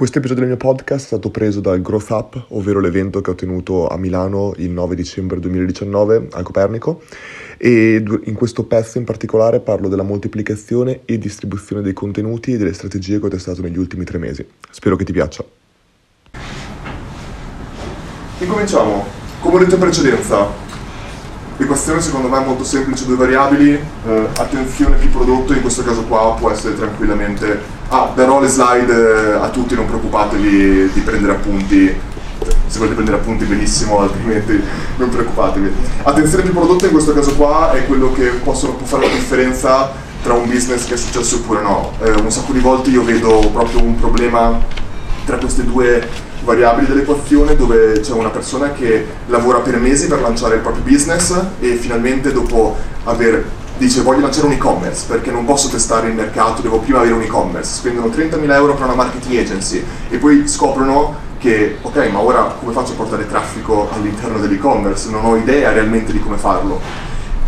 [0.00, 3.34] Questo episodio del mio podcast è stato preso dal Growth Up, ovvero l'evento che ho
[3.34, 7.02] tenuto a Milano il 9 dicembre 2019 al Copernico
[7.58, 12.72] e in questo pezzo in particolare parlo della moltiplicazione e distribuzione dei contenuti e delle
[12.72, 14.48] strategie che ho testato negli ultimi tre mesi.
[14.70, 15.44] Spero che ti piaccia.
[18.38, 19.04] Incominciamo.
[19.42, 20.46] Come ho detto in precedenza,
[21.60, 26.02] l'equazione secondo me è molto semplice, due variabili, eh, attenzione più prodotto, in questo caso
[26.04, 31.32] qua può essere tranquillamente Ah, darò le slide eh, a tutti, non preoccupatevi di prendere
[31.32, 31.92] appunti.
[32.68, 34.62] Se volete prendere appunti benissimo, altrimenti
[34.96, 35.72] non preoccupatevi.
[36.04, 39.90] Attenzione più prodotto in questo caso qua è quello che possono, può fare la differenza
[40.22, 41.94] tra un business che è successo oppure no.
[42.00, 44.56] Eh, un sacco di volte io vedo proprio un problema
[45.24, 46.08] tra queste due
[46.44, 51.38] variabili dell'equazione dove c'è una persona che lavora per mesi per lanciare il proprio business
[51.60, 53.44] e finalmente dopo aver
[53.76, 57.22] dice voglio lanciare un e-commerce perché non posso testare il mercato, devo prima avere un
[57.22, 62.54] e-commerce, spendono 30.000 euro per una marketing agency e poi scoprono che ok ma ora
[62.60, 66.78] come faccio a portare traffico all'interno dell'e-commerce, non ho idea realmente di come farlo.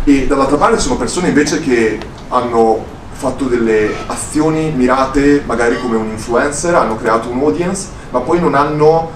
[0.03, 2.83] E dall'altra parte sono persone invece che hanno
[3.23, 8.53] fatto delle azioni mirate magari come un influencer, hanno creato un audience ma poi non
[8.53, 9.09] hanno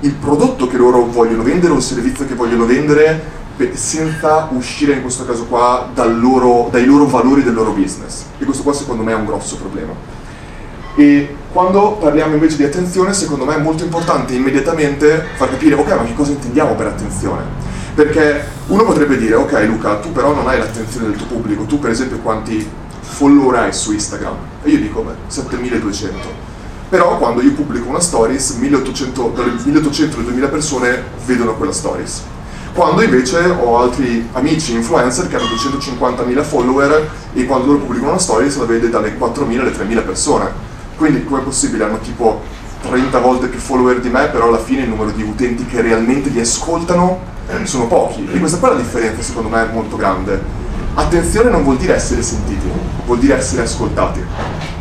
[0.00, 3.34] il prodotto che loro vogliono vendere o il servizio che vogliono vendere
[3.72, 8.24] senza uscire in questo caso qua loro, dai loro valori del loro business.
[8.38, 9.94] E questo qua secondo me è un grosso problema.
[10.94, 15.88] E quando parliamo invece di attenzione, secondo me è molto importante immediatamente far capire, ok,
[15.88, 17.42] ma che cosa intendiamo per attenzione?
[17.94, 21.78] Perché uno potrebbe dire, ok Luca, tu però non hai l'attenzione del tuo pubblico, tu
[21.78, 22.68] per esempio quanti
[23.06, 24.36] follower hai su Instagram?
[24.62, 26.44] E io dico, beh, 7200.
[26.88, 32.22] Però quando io pubblico una stories, 1800, dalle 1800 alle 2000 persone vedono quella stories
[32.76, 38.20] quando invece ho altri amici influencer che hanno 250.000 follower e quando loro pubblicano una
[38.20, 40.52] storia se la vede dalle 4.000 alle 3.000 persone.
[40.98, 41.84] Quindi com'è possibile?
[41.84, 42.42] Hanno tipo
[42.82, 46.28] 30 volte più follower di me, però alla fine il numero di utenti che realmente
[46.28, 47.18] li ascoltano
[47.62, 48.28] sono pochi.
[48.30, 50.64] E questa è la differenza secondo me molto grande.
[50.98, 52.66] Attenzione non vuol dire essere sentiti,
[53.04, 54.24] vuol dire essere ascoltati.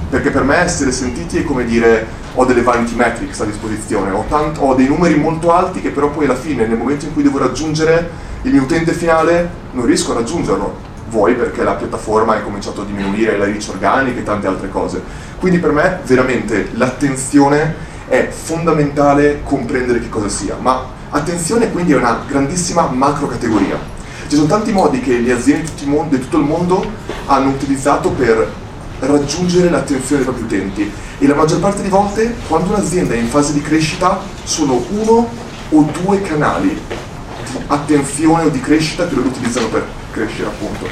[0.10, 4.24] Perché per me essere sentiti è come dire ho delle vanity metrics a disposizione, ho,
[4.30, 7.22] tanto, ho, dei numeri molto alti che però poi alla fine, nel momento in cui
[7.22, 8.10] devo raggiungere
[8.44, 10.84] il mio utente finale, non riesco a raggiungerlo.
[11.10, 15.02] Vuoi perché la piattaforma ha cominciato a diminuire la reach organica e tante altre cose.
[15.38, 17.76] Quindi per me veramente l'attenzione
[18.08, 23.95] è fondamentale comprendere che cosa sia, ma attenzione quindi è una grandissima macro categoria.
[24.28, 26.84] Ci sono tanti modi che le aziende di tutto il mondo
[27.28, 28.52] hanno utilizzato per
[29.00, 33.28] raggiungere l'attenzione dei propri utenti e la maggior parte di volte quando un'azienda è in
[33.28, 35.30] fase di crescita sono uno
[35.70, 40.88] o due canali di attenzione o di crescita che loro utilizzano per crescere appunto.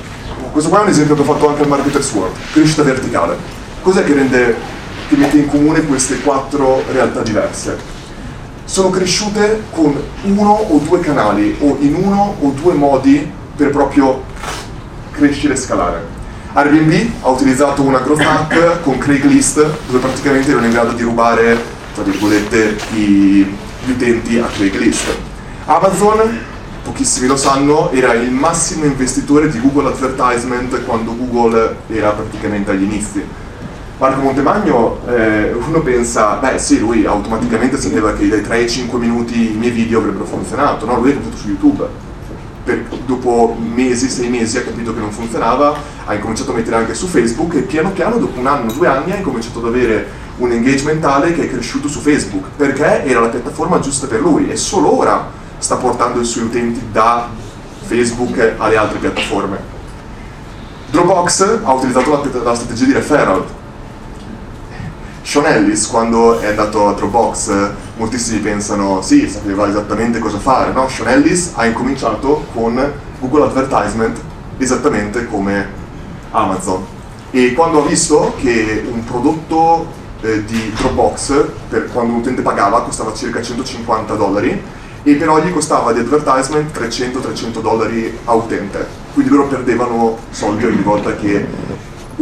[0.51, 3.35] Questo qua è un esempio che ho fatto anche al Marketers World, crescita verticale.
[3.81, 4.55] Cos'è che rende,
[5.09, 7.92] che mette in comune queste quattro realtà diverse?
[8.73, 14.23] Sono cresciute con uno o due canali o in uno o due modi per proprio
[15.11, 16.03] crescere e scalare.
[16.53, 21.55] Airbnb ha utilizzato una growth hack con Craigslist dove praticamente erano in grado di rubare,
[21.93, 23.45] tra virgolette, gli
[23.87, 25.17] utenti a Craigslist.
[25.65, 26.39] Amazon,
[26.83, 32.81] pochissimi lo sanno, era il massimo investitore di Google Advertisement quando Google era praticamente agli
[32.81, 33.23] inizi.
[34.03, 38.99] Marco Montemagno, eh, uno pensa, beh sì, lui automaticamente sapeva che dai 3 ai 5
[38.99, 40.99] minuti i miei video avrebbero funzionato, no?
[40.99, 41.87] Lui è venuto su YouTube
[42.65, 46.93] per, dopo mesi, sei mesi ha capito che non funzionava, ha incominciato a mettere anche
[46.95, 50.05] su Facebook e piano piano dopo un anno, due anni ha incominciato ad avere
[50.39, 54.49] un engagement tale che è cresciuto su Facebook perché era la piattaforma giusta per lui
[54.49, 57.29] e solo ora sta portando i suoi utenti da
[57.83, 59.57] Facebook alle altre piattaforme.
[60.91, 63.61] Dropbox ha utilizzato la, la strategia di referral.
[65.23, 70.89] Sean Ellis quando è andato a Dropbox moltissimi pensano sì, sapeva esattamente cosa fare, no?
[70.89, 74.19] Sean Ellis ha incominciato con Google Advertisement
[74.57, 75.65] esattamente come
[76.31, 76.85] Amazon.
[77.31, 79.87] E quando ha visto che un prodotto
[80.21, 84.61] eh, di Dropbox per quando un utente pagava costava circa 150 dollari
[85.03, 88.85] e però gli costava di advertisement 300-300 dollari a utente.
[89.13, 91.47] Quindi loro perdevano soldi ogni volta che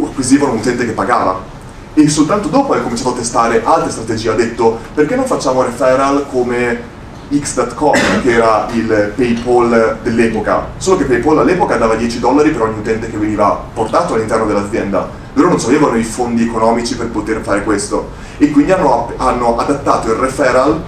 [0.00, 1.51] acquisivano un utente che pagava
[1.94, 6.26] e soltanto dopo ha cominciato a testare altre strategie, ha detto perché non facciamo referral
[6.30, 6.90] come
[7.38, 12.78] X.com che era il PayPal dell'epoca, solo che PayPal all'epoca dava 10 dollari per ogni
[12.78, 17.64] utente che veniva portato all'interno dell'azienda, loro non avevano i fondi economici per poter fare
[17.64, 18.10] questo.
[18.36, 20.82] E quindi hanno, hanno adattato il referral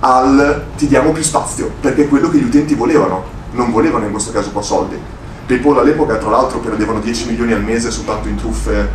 [0.00, 4.10] al ti diamo più spazio, perché è quello che gli utenti volevano, non volevano in
[4.10, 4.98] questo caso qua soldi.
[5.46, 8.90] PayPal all'epoca tra l'altro perdevano 10 milioni al mese soltanto in truffe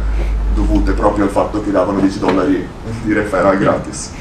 [0.53, 2.67] dovute proprio al fatto che davano 10 dollari
[3.03, 4.11] di referral gratis.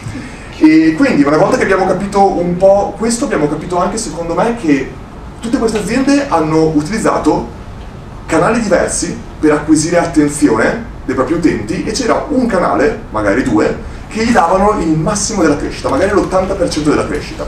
[0.59, 4.57] E quindi una volta che abbiamo capito un po' questo, abbiamo capito anche secondo me
[4.57, 4.91] che
[5.41, 7.49] tutte queste aziende hanno utilizzato
[8.27, 13.75] canali diversi per acquisire attenzione dei propri utenti e c'era un canale, magari due,
[14.09, 17.47] che gli davano il massimo della crescita, magari l'80% della crescita.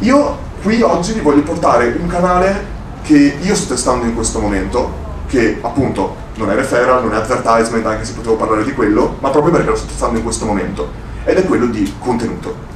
[0.00, 4.92] Io qui oggi vi voglio portare un canale che io sto testando in questo momento,
[5.26, 9.30] che appunto non è referral, non è advertisement, anche se potevo parlare di quello, ma
[9.30, 10.90] proprio perché lo sto testando in questo momento
[11.24, 12.72] ed è quello di contenuto.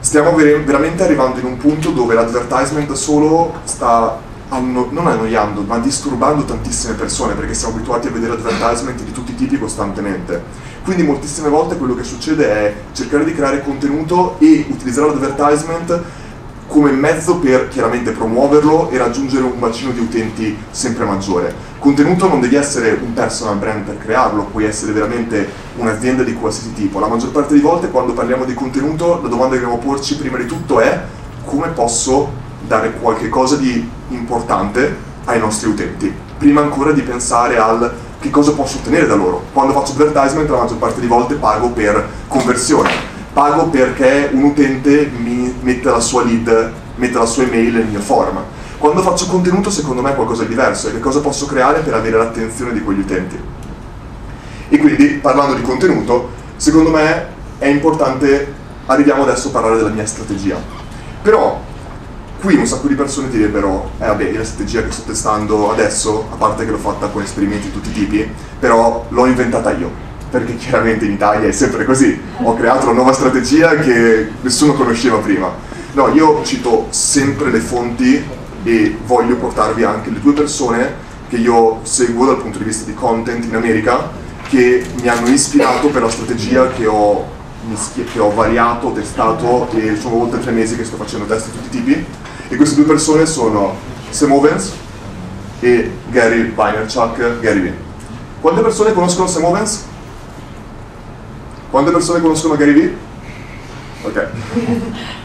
[0.00, 4.18] Stiamo veramente arrivando in un punto dove l'advertisement solo sta
[4.48, 9.32] anno, non annoiando, ma disturbando tantissime persone perché siamo abituati a vedere advertisement di tutti
[9.32, 10.68] i tipi costantemente.
[10.84, 16.02] Quindi moltissime volte quello che succede è cercare di creare contenuto e utilizzare l'advertisement
[16.66, 21.69] come mezzo per chiaramente promuoverlo e raggiungere un bacino di utenti sempre maggiore.
[21.80, 26.74] Contenuto non devi essere un personal brand per crearlo, puoi essere veramente un'azienda di qualsiasi
[26.74, 27.00] tipo.
[27.00, 30.36] La maggior parte delle volte quando parliamo di contenuto la domanda che dobbiamo porci prima
[30.36, 31.00] di tutto è
[31.46, 32.30] come posso
[32.66, 34.94] dare qualche cosa di importante
[35.24, 37.90] ai nostri utenti, prima ancora di pensare al
[38.20, 39.44] che cosa posso ottenere da loro.
[39.50, 45.10] Quando faccio advertisement la maggior parte delle volte pago per conversione pago perché un utente
[45.16, 48.38] mi mette la sua lead, mette la sua email nel mio form.
[48.80, 51.92] Quando faccio contenuto secondo me è qualcosa di diverso e che cosa posso creare per
[51.92, 53.38] avere l'attenzione di quegli utenti.
[54.70, 57.26] E quindi parlando di contenuto, secondo me
[57.58, 58.50] è importante,
[58.86, 60.56] arriviamo adesso a parlare della mia strategia.
[61.20, 61.60] Però
[62.40, 66.36] qui un sacco di persone direbbero, eh vabbè, la strategia che sto testando adesso, a
[66.36, 70.56] parte che l'ho fatta con esperimenti di tutti i tipi, però l'ho inventata io perché
[70.56, 72.18] chiaramente in Italia è sempre così.
[72.44, 75.52] Ho creato una nuova strategia che nessuno conosceva prima.
[75.92, 81.80] No, io cito sempre le fonti e voglio portarvi anche le due persone che io
[81.82, 84.10] seguo dal punto di vista di content in America
[84.48, 87.24] che mi hanno ispirato per la strategia che ho,
[88.12, 91.76] che ho variato, testato e sono oltre tre mesi che sto facendo test di tutti
[91.76, 92.06] i tipi
[92.48, 93.76] e queste due persone sono
[94.10, 94.72] Sam Owens
[95.60, 97.74] e Gary Vaynerchuk, Gary Vee.
[98.40, 99.84] Quante persone conoscono Sam Owens?
[101.70, 102.96] Quante persone conoscono Gary Vee?
[104.02, 104.28] Ok.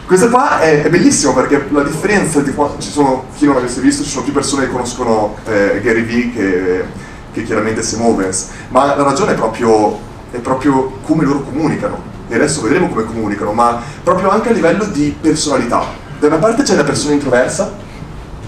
[0.06, 3.80] Questo qua è, è, bellissimo perché la differenza di quando ci sono, chi non avesse
[3.80, 6.84] visto, ci sono più persone che conoscono eh, Gary Vee che,
[7.32, 9.98] che chiaramente Sam Owens, ma la ragione è proprio,
[10.30, 12.14] è proprio come loro comunicano.
[12.28, 15.84] E adesso vedremo come comunicano, ma proprio anche a livello di personalità.
[16.18, 17.72] Da una parte c'è la persona introversa,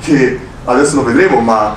[0.01, 1.77] che adesso lo vedremo, ma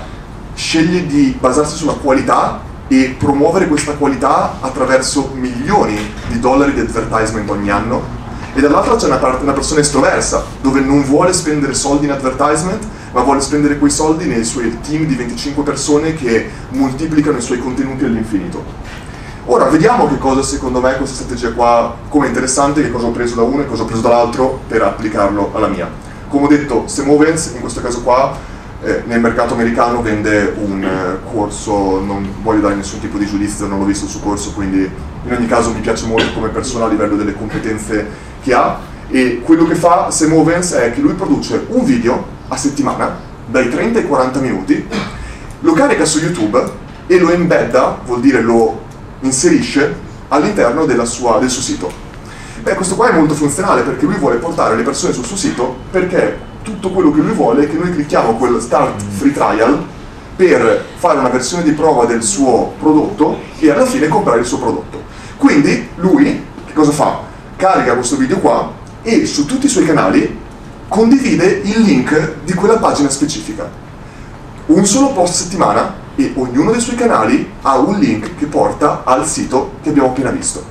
[0.54, 5.98] sceglie di basarsi sulla qualità e promuovere questa qualità attraverso milioni
[6.28, 8.20] di dollari di advertisement ogni anno
[8.54, 12.84] e dall'altra c'è una, una persona estroversa dove non vuole spendere soldi in advertisement
[13.14, 17.60] ma vuole spendere quei soldi nei suoi team di 25 persone che moltiplicano i suoi
[17.60, 18.64] contenuti all'infinito.
[19.46, 23.36] Ora vediamo che cosa secondo me questa strategia qua, come interessante, che cosa ho preso
[23.36, 25.90] da uno e cosa ho preso dall'altro per applicarlo alla mia.
[26.30, 28.38] Come ho detto, Sam Owens in questo caso qua
[28.84, 33.68] eh, nel mercato americano vende un eh, corso, non voglio dare nessun tipo di giudizio,
[33.68, 34.90] non l'ho visto il suo corso, quindi
[35.24, 38.08] in ogni caso mi piace molto come persona a livello delle competenze
[38.42, 38.80] che ha
[39.10, 43.70] e quello che fa Sam Owens è che lui produce un video a settimana dai
[43.70, 44.88] 30 ai 40 minuti,
[45.60, 46.64] lo carica su YouTube
[47.08, 48.82] e lo embedda, vuol dire lo
[49.20, 49.94] inserisce
[50.30, 51.92] all'interno sua, del suo sito.
[52.62, 55.78] Beh, questo qua è molto funzionale perché lui vuole portare le persone sul suo sito
[55.92, 59.84] perché tutto quello che lui vuole è che noi clicchiamo quel start free trial
[60.42, 64.58] per fare una versione di prova del suo prodotto e alla fine comprare il suo
[64.58, 65.04] prodotto.
[65.38, 67.20] Quindi lui che cosa fa?
[67.56, 68.72] Carica questo video qua
[69.04, 70.40] e su tutti i suoi canali
[70.88, 73.70] condivide il link di quella pagina specifica.
[74.66, 79.28] Un solo post settimana e ognuno dei suoi canali ha un link che porta al
[79.28, 80.64] sito che abbiamo appena visto.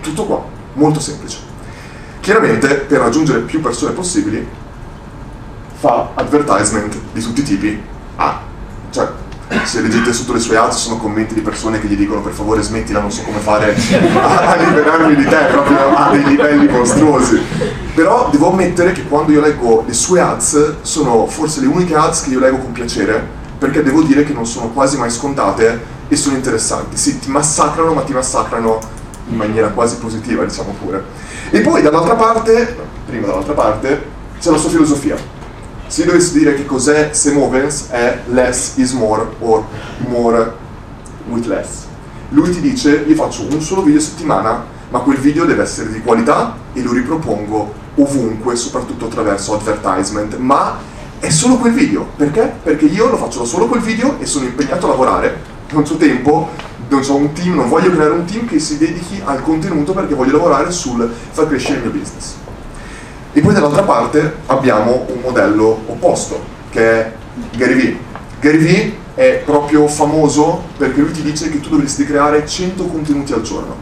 [0.00, 1.38] Tutto qua, molto semplice.
[2.18, 4.44] Chiaramente per raggiungere più persone possibili
[5.74, 7.93] fa advertisement di tutti i tipi a,
[9.64, 12.62] se leggete sotto le sue ads sono commenti di persone che gli dicono per favore
[12.62, 17.40] smettila, non so come fare a, a liberarmi di te, proprio a dei livelli mostruosi.
[17.94, 22.22] Però devo ammettere che quando io leggo le sue ads sono forse le uniche ads
[22.22, 23.26] che io leggo con piacere,
[23.58, 26.96] perché devo dire che non sono quasi mai scontate e sono interessanti.
[26.96, 28.80] Sì, ti massacrano, ma ti massacrano
[29.28, 31.04] in maniera quasi positiva, diciamo pure.
[31.50, 35.33] E poi dall'altra parte, prima dall'altra parte, c'è la sua filosofia
[35.86, 39.66] se io dovessi dire che cos'è Semovens è less is more o
[40.08, 40.52] more
[41.28, 41.84] with less.
[42.30, 45.90] Lui ti dice io faccio un solo video a settimana ma quel video deve essere
[45.92, 50.78] di qualità e lo ripropongo ovunque, soprattutto attraverso advertisement, ma
[51.18, 52.52] è solo quel video, perché?
[52.62, 55.96] Perché io lo faccio da solo quel video e sono impegnato a lavorare, non ho
[55.96, 56.50] tempo
[56.88, 60.14] non ho un team, non voglio creare un team che si dedichi al contenuto perché
[60.14, 62.34] voglio lavorare sul far crescere il mio business.
[63.36, 67.12] E poi dall'altra parte abbiamo un modello opposto, che è
[67.56, 67.98] Gary Vee.
[68.38, 73.32] Gary Vee è proprio famoso perché lui ti dice che tu dovresti creare 100 contenuti
[73.32, 73.74] al giorno.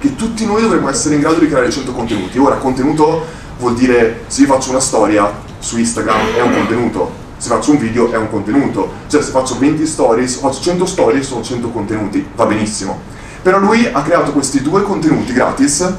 [0.00, 2.36] Che tutti noi dovremmo essere in grado di creare 100 contenuti.
[2.36, 3.24] Ora, contenuto
[3.58, 7.78] vuol dire se io faccio una storia su Instagram è un contenuto, se faccio un
[7.78, 12.26] video è un contenuto, cioè se faccio 20 stories, faccio 100 stories sono 100 contenuti,
[12.34, 12.98] va benissimo.
[13.40, 15.94] Però lui ha creato questi due contenuti gratis,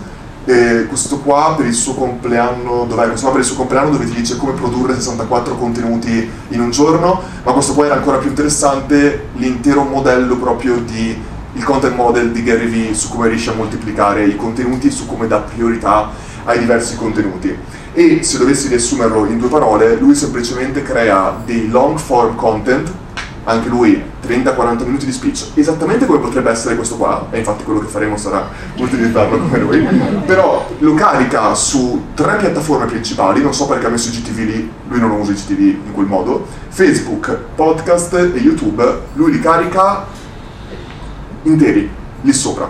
[0.45, 3.07] eh, questo qua per il suo compleanno, dov'è?
[3.07, 6.71] Questo qua per il suo compleanno dove ti dice come produrre 64 contenuti in un
[6.71, 12.31] giorno, ma questo qua era ancora più interessante, l'intero modello proprio di il content model
[12.31, 16.09] di Gary Vee su come riesce a moltiplicare i contenuti, su come dà priorità
[16.43, 17.57] ai diversi contenuti
[17.97, 22.91] e se dovessi riassumerlo in due parole, lui semplicemente crea dei long form content,
[23.45, 27.79] anche lui 30-40 minuti di speech, esattamente come potrebbe essere questo qua, e infatti quello
[27.79, 28.47] che faremo sarà
[28.77, 29.87] utilizzarlo come lui,
[30.25, 34.99] però lo carica su tre piattaforme principali, non so perché ha messo GTV lì, lui
[34.99, 40.05] non usa GTV in quel modo, Facebook, podcast e YouTube, lui li carica
[41.43, 41.89] interi,
[42.21, 42.69] lì sopra.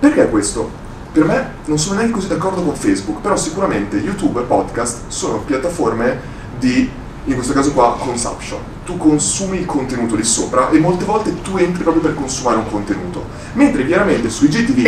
[0.00, 0.78] Perché questo?
[1.12, 5.38] per me non sono neanche così d'accordo con Facebook, però sicuramente YouTube e podcast sono
[5.38, 6.20] piattaforme
[6.58, 6.88] di,
[7.24, 8.60] in questo caso qua, consumption.
[8.90, 12.68] Tu consumi il contenuto lì sopra e molte volte tu entri proprio per consumare un
[12.68, 13.24] contenuto.
[13.52, 14.84] Mentre chiaramente sui GTV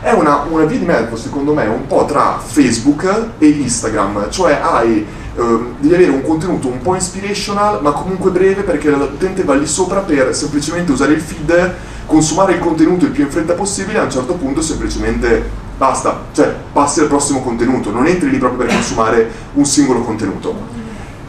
[0.00, 4.58] è una, una via di mezzo, secondo me, un po' tra Facebook e Instagram, cioè
[4.62, 9.54] hai Uh, devi avere un contenuto un po' inspirational ma comunque breve perché l'utente va
[9.54, 11.74] lì sopra per semplicemente usare il feed
[12.06, 16.54] consumare il contenuto il più in fretta possibile, a un certo punto semplicemente basta, cioè
[16.72, 20.75] passi al prossimo contenuto, non entri lì proprio per consumare un singolo contenuto.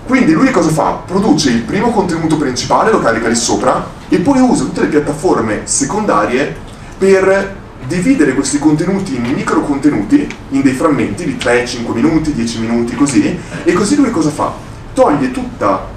[0.08, 1.02] Quindi lui cosa fa?
[1.06, 5.64] Produce il primo contenuto principale, lo carica lì sopra e poi usa tutte le piattaforme
[5.66, 6.56] secondarie
[6.98, 12.60] per dividere questi contenuti in micro contenuti, in dei frammenti di 3, 5 minuti, 10
[12.60, 14.54] minuti, così, e così lui cosa fa?
[14.94, 15.88] Toglie tutta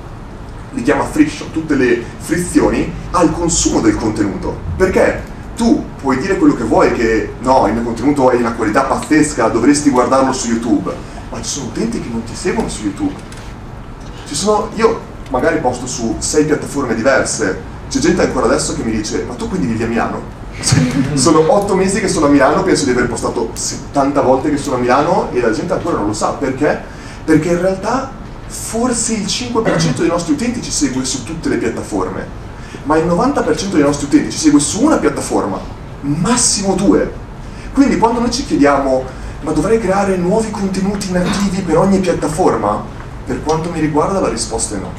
[0.73, 4.59] li chiama friction, tutte le frizioni al consumo del contenuto.
[4.77, 5.23] Perché
[5.57, 8.83] tu puoi dire quello che vuoi, che no, il mio contenuto è di una qualità
[8.83, 10.93] pazzesca, dovresti guardarlo su YouTube,
[11.31, 13.30] ma ci sono utenti che non ti seguono su YouTube.
[14.35, 19.25] Sono, io magari posto su sei piattaforme diverse, c'è gente ancora adesso che mi dice,
[19.27, 20.39] ma tu quindi vivi a Milano?
[21.15, 24.77] sono otto mesi che sono a Milano, penso di aver postato 70 volte che sono
[24.77, 26.81] a Milano e la gente ancora non lo sa, perché?
[27.25, 28.11] Perché in realtà
[28.47, 32.27] forse il 5% dei nostri utenti ci segue su tutte le piattaforme,
[32.85, 35.59] ma il 90% dei nostri utenti ci segue su una piattaforma,
[36.01, 37.13] massimo due.
[37.73, 39.05] Quindi quando noi ci chiediamo,
[39.43, 42.99] ma dovrei creare nuovi contenuti nativi per ogni piattaforma?
[43.31, 44.93] Per quanto mi riguarda la risposta è no.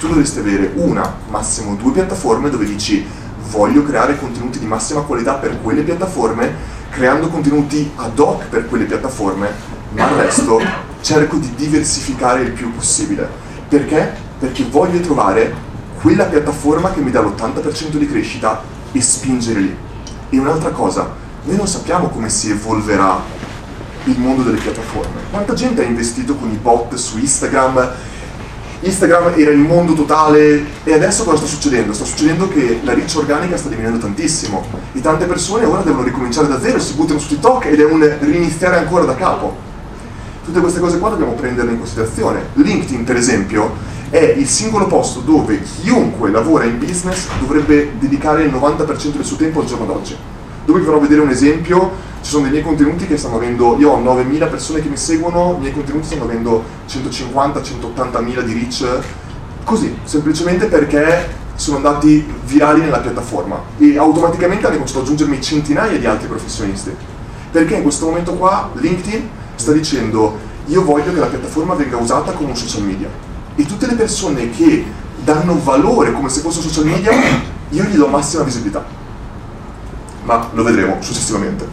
[0.00, 3.06] Tu dovresti avere una, massimo due piattaforme dove dici
[3.48, 6.52] voglio creare contenuti di massima qualità per quelle piattaforme,
[6.90, 9.50] creando contenuti ad hoc per quelle piattaforme,
[9.90, 10.60] ma il resto
[11.00, 13.28] cerco di diversificare il più possibile.
[13.68, 14.16] Perché?
[14.36, 15.54] Perché voglio trovare
[16.00, 19.76] quella piattaforma che mi dà l'80% di crescita e spingere lì.
[20.30, 21.08] E un'altra cosa,
[21.44, 23.22] noi non sappiamo come si evolverà
[24.10, 25.20] il mondo delle piattaforme.
[25.30, 27.90] Quanta gente ha investito con i bot su Instagram?
[28.80, 31.92] Instagram era il mondo totale e adesso cosa sta succedendo?
[31.92, 36.46] Sta succedendo che la reach organica sta diminuendo tantissimo e tante persone ora devono ricominciare
[36.46, 39.64] da zero, si buttano su TikTok ed è un riniziare ancora da capo.
[40.44, 42.48] Tutte queste cose qua dobbiamo prenderle in considerazione.
[42.52, 43.74] LinkedIn, per esempio,
[44.10, 49.36] è il singolo posto dove chiunque lavora in business dovrebbe dedicare il 90% del suo
[49.36, 50.16] tempo al giorno d'oggi.
[50.66, 53.92] Dove vi farò vedere un esempio, ci sono dei miei contenuti che stanno avendo, io
[53.92, 58.98] ho 9.000 persone che mi seguono, i miei contenuti stanno avendo 150-180.000 di reach,
[59.62, 65.96] così, semplicemente perché sono andati virali nella piattaforma e automaticamente hanno cominciato ad aggiungermi centinaia
[65.98, 66.94] di altri professionisti.
[67.52, 72.32] Perché in questo momento qua LinkedIn sta dicendo io voglio che la piattaforma venga usata
[72.32, 73.08] come un social media.
[73.54, 74.84] E tutte le persone che
[75.22, 77.12] danno valore come se fosse un social media
[77.70, 79.05] io gli do massima visibilità
[80.26, 81.66] ma lo vedremo successivamente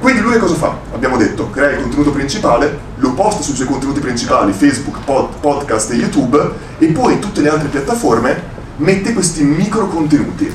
[0.00, 0.76] quindi lui cosa fa?
[0.92, 5.92] abbiamo detto crea il contenuto principale lo posta sui suoi contenuti principali Facebook, pod, podcast
[5.92, 6.38] e YouTube
[6.78, 10.52] e poi in tutte le altre piattaforme mette questi micro contenuti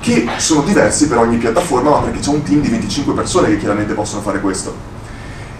[0.00, 3.58] che sono diversi per ogni piattaforma ma perché c'è un team di 25 persone che
[3.58, 4.74] chiaramente possono fare questo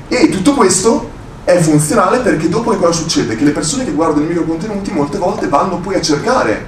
[0.08, 3.34] e tutto questo è funzionale perché dopo che cosa succede?
[3.34, 6.66] Che le persone che guardano i micro contenuti molte volte vanno poi a cercare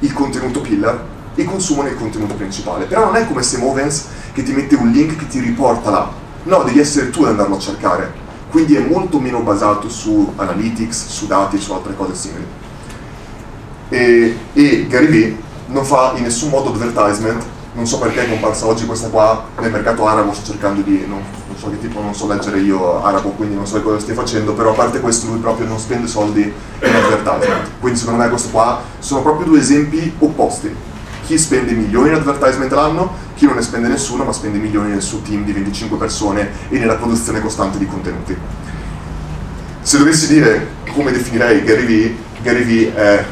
[0.00, 2.86] il contenuto pillar e consumano il contenuto principale.
[2.86, 6.10] Però non è come se Movens che ti mette un link che ti riporta là.
[6.42, 8.12] No, devi essere tu ad andarlo a cercare.
[8.50, 12.46] Quindi è molto meno basato su analytics, su dati, su altre cose simili.
[13.88, 15.36] E, e Gary Vee
[15.68, 19.70] non fa in nessun modo advertisement non so perché è comparsa oggi questa qua nel
[19.70, 23.30] mercato arabo, sto cercando di, non, non, so che tipo, non so leggere io arabo,
[23.30, 26.40] quindi non so cosa stia facendo, però a parte questo lui proprio non spende soldi
[26.40, 27.70] in advertisement.
[27.78, 30.74] Quindi secondo me questo qua sono proprio due esempi opposti.
[31.26, 35.02] Chi spende milioni in advertisement l'anno, chi non ne spende nessuno, ma spende milioni nel
[35.02, 38.36] suo team di 25 persone e nella produzione costante di contenuti.
[39.80, 43.24] Se dovessi dire come definirei Gary Vee, Gary Vee è,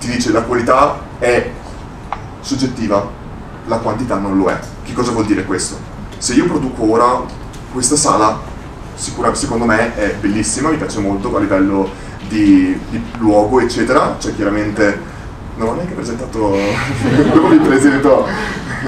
[0.00, 1.50] ti dice la qualità è
[2.40, 3.06] soggettiva,
[3.66, 4.58] la quantità non lo è.
[4.82, 5.76] Che cosa vuol dire questo?
[6.16, 7.22] Se io produco ora
[7.70, 8.40] questa sala,
[8.94, 11.90] sicura, secondo me è bellissima, mi piace molto a livello
[12.28, 14.16] di, di luogo, eccetera.
[14.18, 15.00] Cioè, chiaramente
[15.56, 16.56] non ho neanche presentato,
[17.32, 18.26] dopo mi presento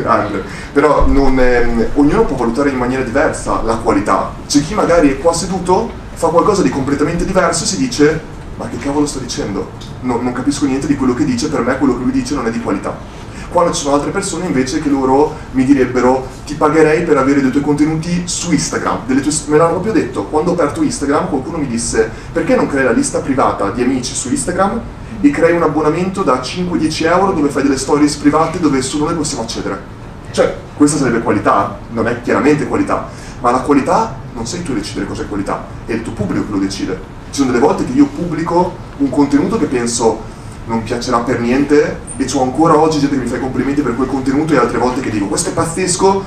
[0.04, 0.42] Andre.
[0.73, 4.33] Però non, eh, ognuno può valutare in maniera diversa la qualità.
[4.47, 8.68] C'è chi magari è qua seduto, fa qualcosa di completamente diverso e si dice ma
[8.68, 9.73] che cavolo sto dicendo?
[10.02, 12.47] No, non capisco niente di quello che dice, per me quello che lui dice non
[12.47, 13.23] è di qualità
[13.54, 17.52] quando ci sono altre persone invece che loro mi direbbero ti pagherei per avere dei
[17.52, 21.68] tuoi contenuti su Instagram, tue, me l'hanno proprio detto, quando ho aperto Instagram qualcuno mi
[21.68, 24.80] disse perché non crei la lista privata di amici su Instagram
[25.21, 29.14] e crei un abbonamento da 5-10 euro dove fai delle stories private dove solo noi
[29.14, 29.92] possiamo accedere.
[30.30, 33.09] Cioè, questa sarebbe qualità, non è chiaramente qualità,
[33.40, 36.52] ma la qualità non sei tu a decidere cos'è qualità, è il tuo pubblico che
[36.52, 37.00] lo decide.
[37.30, 40.33] Ci sono delle volte che io pubblico un contenuto che penso
[40.66, 43.94] non piacerà per niente e c'ho ancora oggi gente che mi fa i complimenti per
[43.94, 46.23] quel contenuto e altre volte che dico questo è pazzesco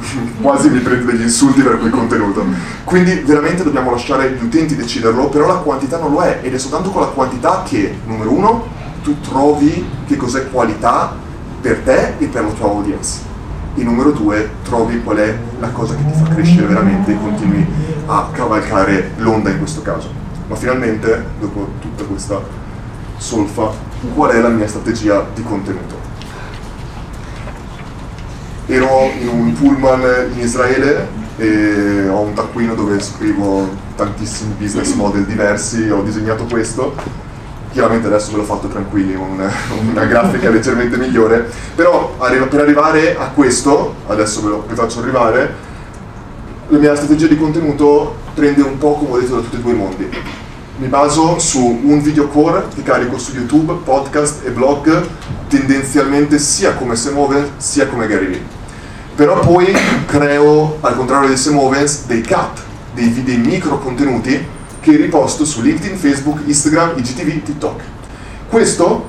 [0.40, 2.44] quasi mi prendo degli insulti per quel contenuto.
[2.84, 6.58] Quindi veramente dobbiamo lasciare gli utenti deciderlo però la quantità non lo è ed è
[6.58, 8.66] soltanto con la quantità che numero uno
[9.02, 11.14] tu trovi che cos'è qualità
[11.60, 13.26] per te e per la tua audience.
[13.74, 17.66] E numero due trovi qual è la cosa che ti fa crescere veramente e continui
[18.06, 20.10] a cavalcare l'onda in questo caso.
[20.48, 22.40] Ma finalmente dopo tutta questa
[23.18, 23.70] solfa
[24.14, 26.07] qual è la mia strategia di contenuto.
[28.70, 31.08] Ero in un pullman in Israele
[31.38, 36.94] e ho un taccuino dove scrivo tantissimi business model diversi, ho disegnato questo,
[37.72, 39.50] chiaramente adesso ve l'ho fatto tranquilli, una,
[39.90, 45.54] una grafica leggermente migliore, però per arrivare a questo, adesso ve lo vi faccio arrivare,
[46.68, 49.72] la mia strategia di contenuto prende un po' come ho detto da tutti e due
[49.72, 50.10] i mondi.
[50.76, 55.06] Mi baso su un video core che carico su YouTube, podcast e blog
[55.48, 58.57] tendenzialmente sia come Semovens sia come Gary Vee.
[59.18, 59.66] Però poi
[60.06, 62.62] creo, al contrario di Semovens, dei cut,
[62.94, 64.46] dei, dei micro contenuti
[64.78, 67.82] che riposto su LinkedIn, Facebook, Instagram, IGTV, TikTok.
[68.48, 69.08] Questo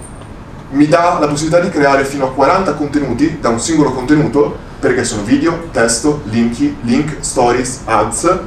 [0.72, 5.04] mi dà la possibilità di creare fino a 40 contenuti da un singolo contenuto perché
[5.04, 8.40] sono video, testo, link, link stories, ads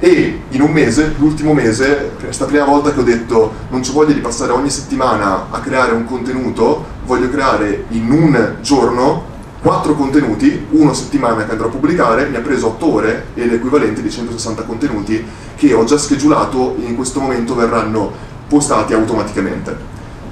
[0.00, 4.12] e in un mese, l'ultimo mese, la prima volta che ho detto non ci voglio
[4.12, 10.66] di passare ogni settimana a creare un contenuto, voglio creare in un giorno quattro contenuti,
[10.70, 14.62] uno settimana che andrò a pubblicare, mi ha preso 8 ore e l'equivalente di 160
[14.62, 15.24] contenuti
[15.56, 18.12] che ho già schedulato e in questo momento verranno
[18.46, 19.76] postati automaticamente.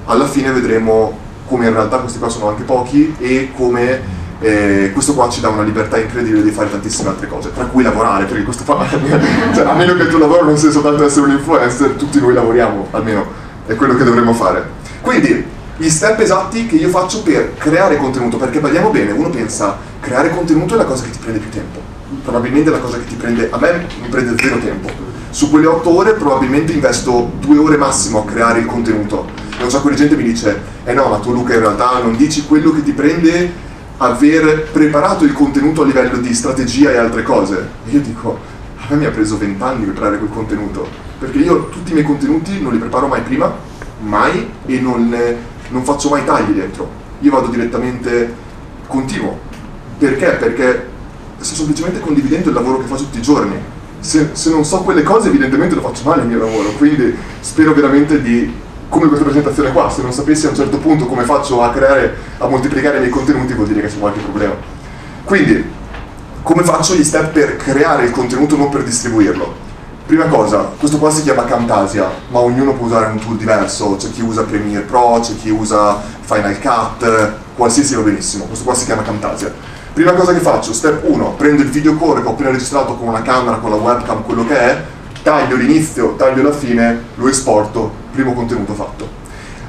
[0.05, 5.15] Alla fine vedremo come in realtà questi qua sono anche pochi e come e questo
[5.15, 8.43] qua ci dà una libertà incredibile di fare tantissime altre cose, tra cui lavorare, perché
[8.43, 11.91] questo qua, cioè, a meno che il tuo lavoro non sia soltanto essere un influencer,
[11.91, 13.25] tutti noi lavoriamo, almeno
[13.65, 14.69] è quello che dovremmo fare.
[15.01, 15.43] Quindi,
[15.77, 20.31] gli step esatti che io faccio per creare contenuto, perché parliamo bene, uno pensa, creare
[20.31, 21.79] contenuto è la cosa che ti prende più tempo,
[22.23, 24.89] probabilmente è la cosa che ti prende, a me mi prende zero tempo.
[25.29, 29.27] Su quelle otto ore probabilmente investo due ore massimo a creare il contenuto.
[29.59, 32.15] E un sacco di gente mi dice, eh no, ma tu Luca in realtà non
[32.15, 33.51] dici quello che ti prende
[33.97, 37.69] aver preparato il contenuto a livello di strategia e altre cose.
[37.85, 38.39] E io dico,
[38.77, 40.87] a me mi ha preso vent'anni preparare quel contenuto,
[41.19, 43.53] perché io tutti i miei contenuti non li preparo mai prima,
[43.99, 45.13] mai, e non,
[45.69, 46.89] non faccio mai tagli dentro.
[47.19, 48.33] Io vado direttamente
[48.87, 49.39] continuo.
[49.97, 50.31] Perché?
[50.31, 50.87] Perché
[51.39, 53.55] sto semplicemente condividendo il lavoro che faccio tutti i giorni.
[53.99, 57.73] Se, se non so quelle cose evidentemente lo faccio male il mio lavoro, quindi spero
[57.73, 58.53] veramente di
[58.89, 62.15] come questa presentazione qua, se non sapessi a un certo punto come faccio a creare,
[62.37, 64.55] a moltiplicare i miei contenuti vuol dire che c'è qualche problema.
[65.25, 65.65] Quindi,
[66.41, 69.66] come faccio gli step per creare il contenuto, non per distribuirlo?
[70.07, 74.09] Prima cosa, questo qua si chiama Camtasia, ma ognuno può usare un tool diverso, c'è
[74.09, 78.85] chi usa Premiere Pro, c'è chi usa Final Cut, qualsiasi va benissimo, questo qua si
[78.85, 79.53] chiama Camtasia.
[79.91, 83.09] Prima cosa che faccio, step 1, prendo il video core che ho appena registrato con
[83.09, 84.81] una camera, con la webcam, quello che è,
[85.23, 89.09] taglio l'inizio, taglio la fine, lo esporto, primo contenuto fatto.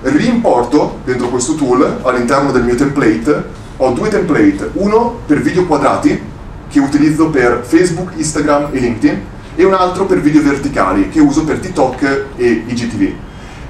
[0.02, 3.44] Rimporto dentro questo tool, all'interno del mio template,
[3.76, 6.22] ho due template, uno per video quadrati,
[6.68, 11.42] che utilizzo per Facebook, Instagram e LinkedIn, e un altro per video verticali, che uso
[11.42, 13.12] per TikTok e IGTV.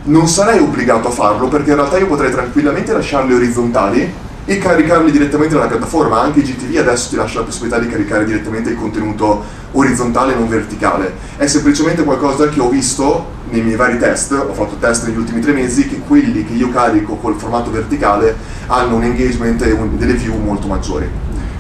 [0.03, 4.13] Non sarei obbligato a farlo perché in realtà io potrei tranquillamente lasciarli orizzontali
[4.45, 6.21] e caricarli direttamente dalla piattaforma.
[6.21, 10.47] Anche GTV adesso ti lascia la possibilità di caricare direttamente il contenuto orizzontale e non
[10.47, 11.11] verticale.
[11.39, 15.41] È semplicemente qualcosa che ho visto nei miei vari test, ho fatto test negli ultimi
[15.41, 19.97] tre mesi, che quelli che io carico col formato verticale hanno un engagement e un,
[19.97, 21.09] delle view molto maggiori.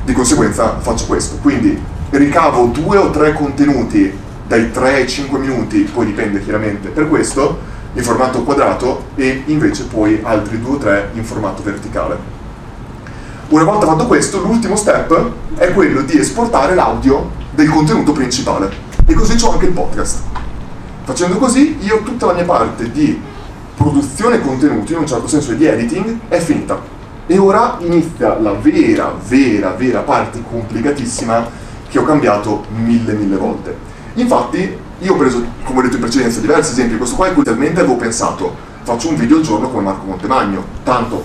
[0.04, 1.38] Di conseguenza faccio questo.
[1.40, 7.08] Quindi ricavo due o tre contenuti dai 3 ai 5 minuti, poi dipende chiaramente per
[7.08, 7.58] questo,
[7.92, 12.36] in formato quadrato e invece poi altri 2 o 3 in formato verticale.
[13.48, 18.70] Una volta fatto questo, l'ultimo step è quello di esportare l'audio del contenuto principale.
[19.06, 20.20] E così ho anche il podcast.
[21.04, 23.20] Facendo così, io tutta la mia parte di
[23.74, 26.78] produzione contenuti, in un certo senso di editing, è finita.
[27.26, 33.76] E ora inizia la vera, vera, vera parte complicatissima che ho cambiato mille, mille volte.
[34.14, 36.96] Infatti, io ho preso, come ho detto in precedenza, diversi esempi.
[36.96, 40.64] Questo qua, inizialmente avevo pensato, faccio un video al giorno come Marco Montemagno.
[40.82, 41.24] Tanto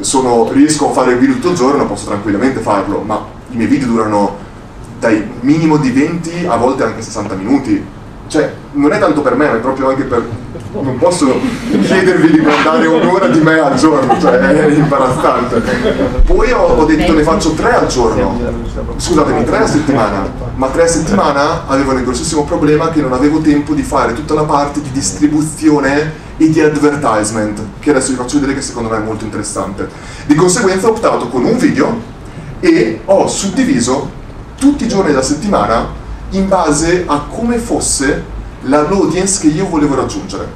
[0.00, 3.68] sono, riesco a fare il video tutto il giorno, posso tranquillamente farlo, ma i miei
[3.68, 4.36] video durano
[4.98, 7.84] dai minimo di 20 a volte anche 60 minuti.
[8.28, 10.24] Cioè, non è tanto per me, ma è proprio anche per...
[10.72, 11.26] Non posso
[11.68, 15.60] chiedervi di guardare un'ora di me al giorno, cioè è imbarazzante.
[16.24, 18.38] Poi ho, ho detto ne faccio tre al giorno,
[18.96, 23.40] scusatemi, tre a settimana, ma tre a settimana avevano il grossissimo problema che non avevo
[23.40, 28.36] tempo di fare tutta la parte di distribuzione e di advertisement, che adesso vi faccio
[28.36, 29.88] vedere che secondo me è molto interessante.
[30.24, 32.00] Di conseguenza ho optato con un video
[32.60, 34.08] e ho suddiviso
[34.56, 35.98] tutti i giorni della settimana
[36.30, 40.48] in base a come fosse l'audience che io volevo raggiungere.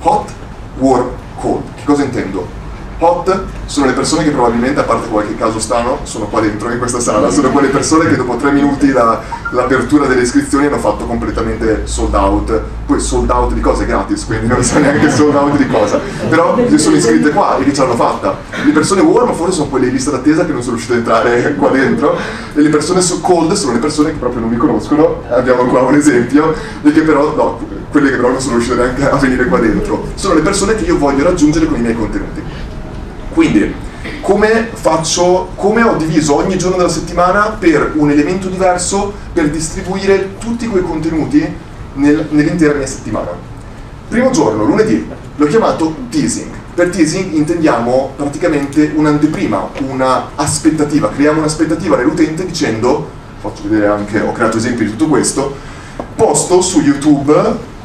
[0.00, 0.30] Hot,
[0.78, 1.62] warm, cold.
[1.74, 2.55] Che cosa intendo?
[2.98, 6.78] Hot sono le persone che probabilmente, a parte qualche caso strano, sono qua dentro in
[6.78, 11.04] questa sala, sono quelle persone che dopo tre minuti da, l'apertura delle iscrizioni hanno fatto
[11.04, 15.56] completamente sold out, poi sold out di cose gratis, quindi non so neanche sold out
[15.56, 18.38] di cosa, però che sono iscritte qua e che ce l'hanno fatta.
[18.64, 21.54] Le persone warm forse sono quelle in lista d'attesa che non sono riuscite ad entrare
[21.58, 22.16] qua dentro.
[22.54, 25.94] E le persone cold sono le persone che proprio non mi conoscono, abbiamo qua un
[25.94, 27.58] esempio, e che però, no,
[27.90, 30.84] quelle che però non sono riuscite neanche a venire qua dentro, sono le persone che
[30.84, 32.42] io voglio raggiungere con i miei contenuti.
[33.36, 33.70] Quindi,
[34.22, 40.38] come faccio, come ho diviso ogni giorno della settimana per un elemento diverso per distribuire
[40.38, 41.46] tutti quei contenuti
[41.96, 43.28] nel, nell'intera mia settimana.
[44.08, 46.48] Primo giorno, lunedì, l'ho chiamato teasing.
[46.72, 54.32] Per teasing intendiamo praticamente un'anteprima, una aspettativa, creiamo un'aspettativa nell'utente dicendo, faccio vedere anche, ho
[54.32, 55.54] creato esempi di tutto questo,
[56.16, 57.34] posto su YouTube,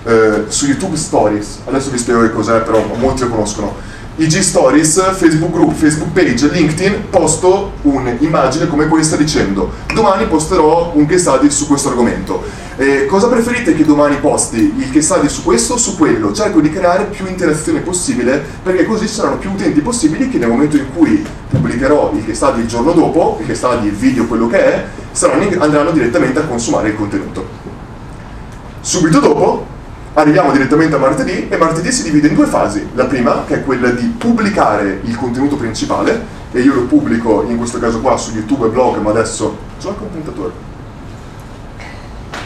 [0.05, 5.02] eh, su YouTube Stories, adesso vi spiego che cos'è, però molti lo conoscono IG Stories,
[5.13, 11.50] Facebook Group, Facebook Page, LinkedIn, posto un'immagine come questa dicendo domani posterò un case study
[11.50, 12.43] su questo argomento.
[12.76, 14.74] Eh, cosa preferite che domani posti?
[14.78, 16.34] Il case study su questo o su quello?
[16.34, 20.50] Cerco di creare più interazione possibile perché così ci saranno più utenti possibili che nel
[20.50, 24.26] momento in cui pubblicherò il case study il giorno dopo, il case study, il video,
[24.26, 27.47] quello che è, saranno, andranno direttamente a consumare il contenuto.
[28.82, 29.65] Subito dopo
[30.13, 32.89] Arriviamo direttamente a martedì e martedì si divide in due fasi.
[32.95, 37.56] La prima, che è quella di pubblicare il contenuto principale, e io lo pubblico in
[37.56, 40.52] questo caso qua su YouTube e blog, ma adesso c'ho anche un puntatore.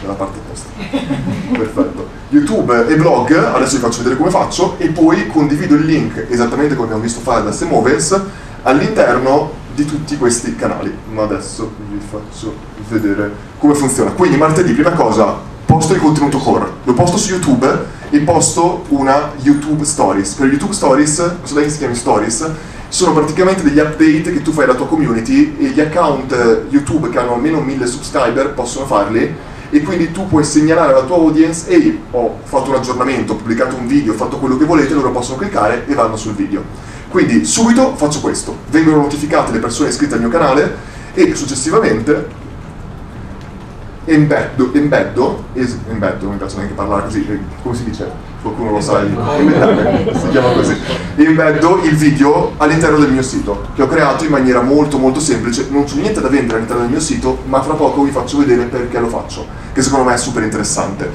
[0.00, 0.68] Dalla parte opposta.
[1.58, 2.08] Perfetto.
[2.28, 6.74] YouTube e blog, adesso vi faccio vedere come faccio, e poi condivido il link, esattamente
[6.74, 8.20] come abbiamo visto fare da Semovens,
[8.62, 10.96] all'interno di tutti questi canali.
[11.12, 12.54] Ma adesso vi faccio
[12.88, 14.12] vedere come funziona.
[14.12, 19.32] Quindi martedì, prima cosa, posto il contenuto core, lo posto su YouTube e posto una
[19.42, 20.32] YouTube Stories.
[20.34, 22.50] Per YouTube Stories, non so lei che si chiami Stories,
[22.88, 27.18] sono praticamente degli update che tu fai alla tua community e gli account YouTube che
[27.18, 29.34] hanno almeno 1000 subscriber possono farli
[29.68, 33.74] e quindi tu puoi segnalare alla tua audience ehi ho fatto un aggiornamento, ho pubblicato
[33.76, 36.62] un video, ho fatto quello che volete, loro possono cliccare e vanno sul video.
[37.08, 42.44] Quindi subito faccio questo, vengono notificate le persone iscritte al mio canale e successivamente
[44.06, 48.08] embeddo, embeddo, es, embeddo, mi piace neanche parlare così, eh, come si dice?
[48.40, 50.76] Qualcuno lo sa, si chiama così.
[51.16, 55.66] Embeddo il video all'interno del mio sito, che ho creato in maniera molto molto semplice,
[55.70, 58.64] non c'è niente da vendere all'interno del mio sito, ma fra poco vi faccio vedere
[58.64, 61.10] perché lo faccio, che secondo me è super interessante.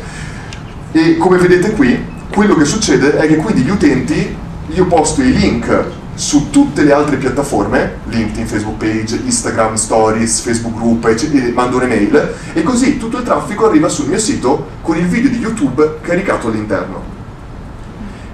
[0.92, 4.36] E come vedete qui, quello che succede è che quindi gli utenti,
[4.68, 10.76] io posto i link su tutte le altre piattaforme, LinkedIn, Facebook Page, Instagram, Stories, Facebook
[10.76, 15.08] Group, e mando un'email e così tutto il traffico arriva sul mio sito con il
[15.08, 17.02] video di YouTube caricato all'interno.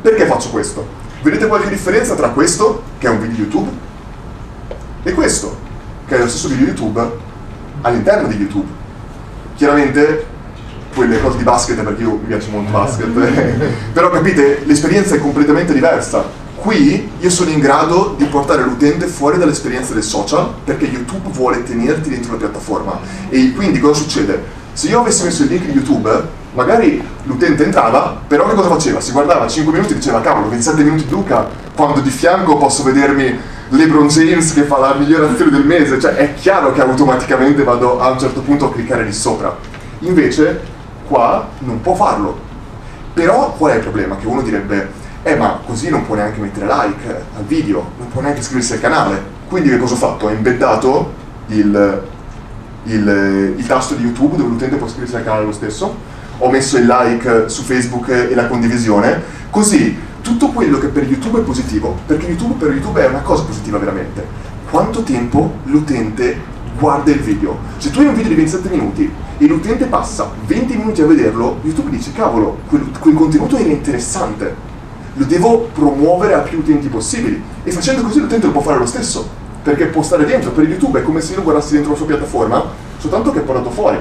[0.02, 0.86] Perché faccio questo?
[1.22, 3.70] Vedete qualche differenza tra questo, che è un video YouTube,
[5.04, 5.58] e questo,
[6.08, 7.02] che è lo stesso video YouTube
[7.84, 8.68] all'interno di YouTube?
[9.56, 10.26] Chiaramente
[10.94, 13.08] quelle cose di basket perché io mi piace molto basket,
[13.94, 16.37] però capite, l'esperienza è completamente diversa
[16.68, 21.64] Qui io sono in grado di portare l'utente fuori dall'esperienza del social perché YouTube vuole
[21.64, 23.00] tenerti dentro la piattaforma.
[23.30, 24.44] E quindi cosa succede?
[24.74, 26.12] Se io avessi messo il link di YouTube,
[26.56, 29.00] magari l'utente entrava, però che cosa faceva?
[29.00, 32.84] Si guardava 5 minuti e diceva cavolo, 27 minuti di Luca, quando di fianco posso
[32.84, 37.64] vedermi LeBron James che fa la migliore azione del mese, cioè è chiaro che automaticamente
[37.64, 39.56] vado a un certo punto a cliccare lì sopra.
[40.00, 40.60] Invece
[41.08, 42.44] qua non può farlo.
[43.14, 44.18] Però qual è il problema?
[44.18, 48.22] Che uno direbbe, eh ma così non può neanche mettere like al video, non può
[48.22, 49.36] neanche iscriversi al canale.
[49.48, 50.26] Quindi che cosa ho fatto?
[50.26, 51.14] Ho embeddato
[51.48, 52.04] il,
[52.84, 55.96] il, il tasto di YouTube dove l'utente può iscriversi al canale lo stesso,
[56.38, 61.40] ho messo il like su Facebook e la condivisione, così tutto quello che per YouTube
[61.40, 64.26] è positivo, perché YouTube per YouTube è una cosa positiva veramente,
[64.70, 67.58] quanto tempo l'utente guarda il video.
[67.78, 71.60] Se tu hai un video di 27 minuti e l'utente passa 20 minuti a vederlo,
[71.64, 74.56] YouTube dice cavolo, quel, quel contenuto era interessante,
[75.18, 78.86] lo devo promuovere a più utenti possibili e facendo così l'utente lo può fare lo
[78.86, 79.28] stesso,
[79.64, 82.64] perché può stare dentro, per YouTube è come se io guardassi dentro la sua piattaforma,
[82.98, 83.98] soltanto che è portato fuori.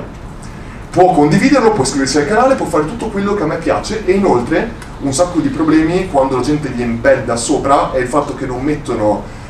[0.90, 4.12] Può condividerlo, può iscriversi al canale, può fare tutto quello che a me piace e
[4.12, 8.46] inoltre un sacco di problemi quando la gente li embedda sopra è il fatto che
[8.46, 9.44] non mettono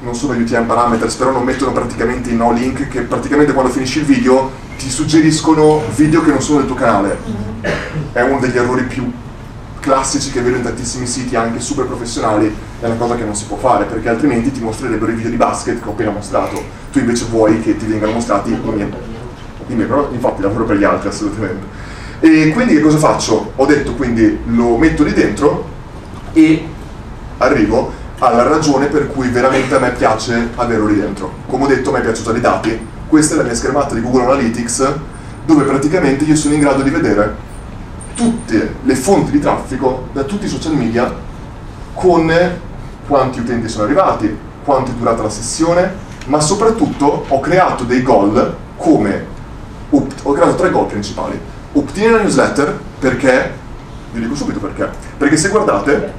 [0.00, 3.98] non sono UTM parameters, però non mettono praticamente i no link che praticamente quando finisci
[3.98, 7.18] il video ti suggeriscono video che non sono del tuo canale.
[8.12, 9.10] È uno degli errori più
[9.80, 13.44] classici che vedo in tantissimi siti anche super professionali, è una cosa che non si
[13.46, 16.62] può fare perché altrimenti ti mostrerebbero i video di basket che ho appena mostrato.
[16.92, 18.92] Tu invece vuoi che ti vengano mostrati i miei.
[19.68, 21.66] I miei però infatti lavoro per gli altri assolutamente.
[22.20, 23.52] E quindi che cosa faccio?
[23.56, 25.68] Ho detto quindi lo metto lì dentro
[26.32, 26.66] e
[27.38, 31.32] arrivo alla ragione per cui veramente a me piace averlo lì dentro.
[31.46, 32.86] Come ho detto, a me piace usare i dati.
[33.06, 34.92] Questa è la mia schermata di Google Analytics,
[35.46, 37.46] dove praticamente io sono in grado di vedere
[38.18, 41.14] tutte le fonti di traffico da tutti i social media
[41.94, 42.32] con
[43.06, 45.94] quanti utenti sono arrivati, quanto è durata la sessione,
[46.26, 49.36] ma soprattutto ho creato dei goal come
[49.90, 51.40] ho creato tre goal principali.
[51.72, 53.52] Opt-in alla newsletter perché,
[54.12, 56.12] vi dico subito perché, perché se guardate,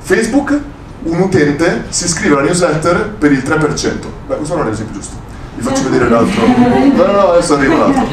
[0.00, 0.60] Facebook
[1.04, 4.06] un utente si iscrive alla newsletter per il 3%.
[4.26, 5.16] Beh, questo non è l'esempio giusto.
[5.54, 6.42] Vi faccio vedere l'altro.
[6.98, 8.06] No, no, no, adesso arrivo l'altro.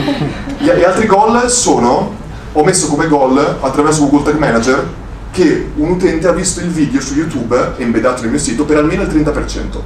[0.57, 2.23] Gli, gli altri goal sono,
[2.57, 4.87] ho messo come goal attraverso Google Tag Manager
[5.31, 9.01] che un utente ha visto il video su YouTube embeddato nel mio sito per almeno
[9.01, 9.79] il 30%.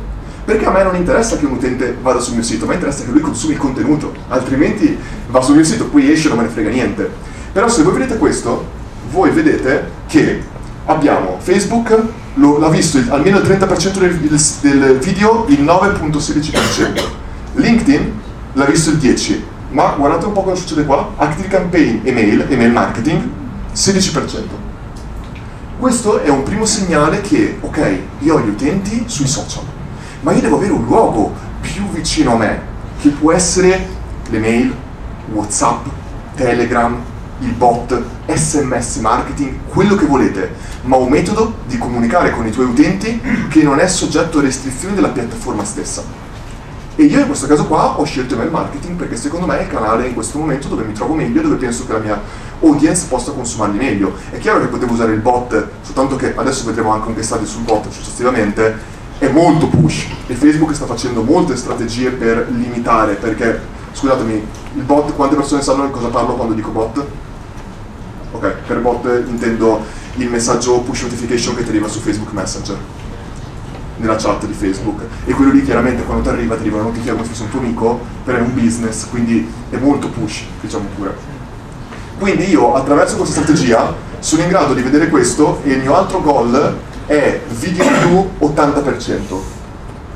[0.45, 3.03] Perché a me non interessa che un utente vada sul mio sito, a me interessa
[3.03, 4.95] che lui consumi il contenuto, altrimenti
[5.29, 7.09] va sul mio sito, poi esce e non me ne frega niente.
[7.51, 8.67] Però se voi vedete questo,
[9.09, 10.43] voi vedete che
[10.85, 11.99] abbiamo Facebook,
[12.35, 17.01] lo, l'ha visto il, almeno il 30% del, del, video, il 9.16%.
[17.55, 18.11] LinkedIn
[18.53, 19.37] l'ha visto il 10%,
[19.69, 21.11] ma guardate un po' cosa succede qua.
[21.15, 23.29] Active Campaign email, email marketing,
[23.73, 24.67] 16%.
[25.77, 29.63] Questo è un primo segnale che, ok, io ho gli utenti sui social,
[30.21, 32.61] ma io devo avere un luogo più vicino a me,
[32.99, 33.87] che può essere
[34.29, 34.75] l'email,
[35.31, 35.85] Whatsapp,
[36.35, 36.97] Telegram,
[37.39, 42.65] il bot, SMS marketing, quello che volete, ma un metodo di comunicare con i tuoi
[42.65, 46.03] utenti che non è soggetto a restrizioni della piattaforma stessa.
[46.99, 49.69] E io in questo caso qua ho scelto email marketing perché secondo me è il
[49.69, 52.21] canale in questo momento dove mi trovo meglio dove penso che la mia
[52.59, 54.15] audience possa consumarli meglio.
[54.29, 57.61] È chiaro che potevo usare il bot, soltanto che adesso vedremo anche un case sul
[57.61, 58.77] bot successivamente,
[59.17, 63.61] è molto push e Facebook sta facendo molte strategie per limitare, perché
[63.93, 67.01] scusatemi, il bot, quante persone sanno di cosa parlo quando dico bot?
[68.33, 69.85] Ok, per bot intendo
[70.17, 72.98] il messaggio push notification che ti arriva su Facebook Messenger
[73.99, 75.01] nella chat di Facebook.
[75.25, 77.49] E quello lì chiaramente quando ti arriva ti arriva una notifica come se fosse un
[77.49, 81.15] tuo amico per è un business quindi è molto push diciamo pure.
[82.17, 86.21] Quindi io attraverso questa strategia sono in grado di vedere questo e il mio altro
[86.21, 87.85] goal è video
[88.37, 89.57] più 80%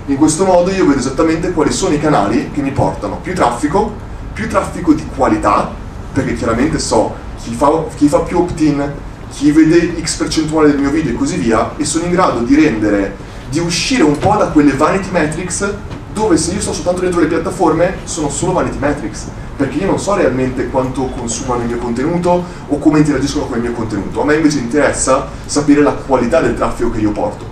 [0.07, 3.19] in questo modo io vedo esattamente quali sono i canali che mi portano.
[3.21, 5.71] Più traffico più traffico di qualità
[6.11, 8.91] perché chiaramente so chi fa, chi fa più opt-in,
[9.29, 12.55] chi vede x percentuale del mio video e così via, e sono in grado di
[12.55, 13.15] rendere,
[13.53, 15.71] di uscire un po' da quelle vanity metrics
[16.11, 19.99] dove se io sto soltanto dentro le piattaforme sono solo vanity metrics, perché io non
[19.99, 24.25] so realmente quanto consumano il mio contenuto o come interagiscono con il mio contenuto, a
[24.25, 27.45] me invece interessa sapere la qualità del traffico che io porto.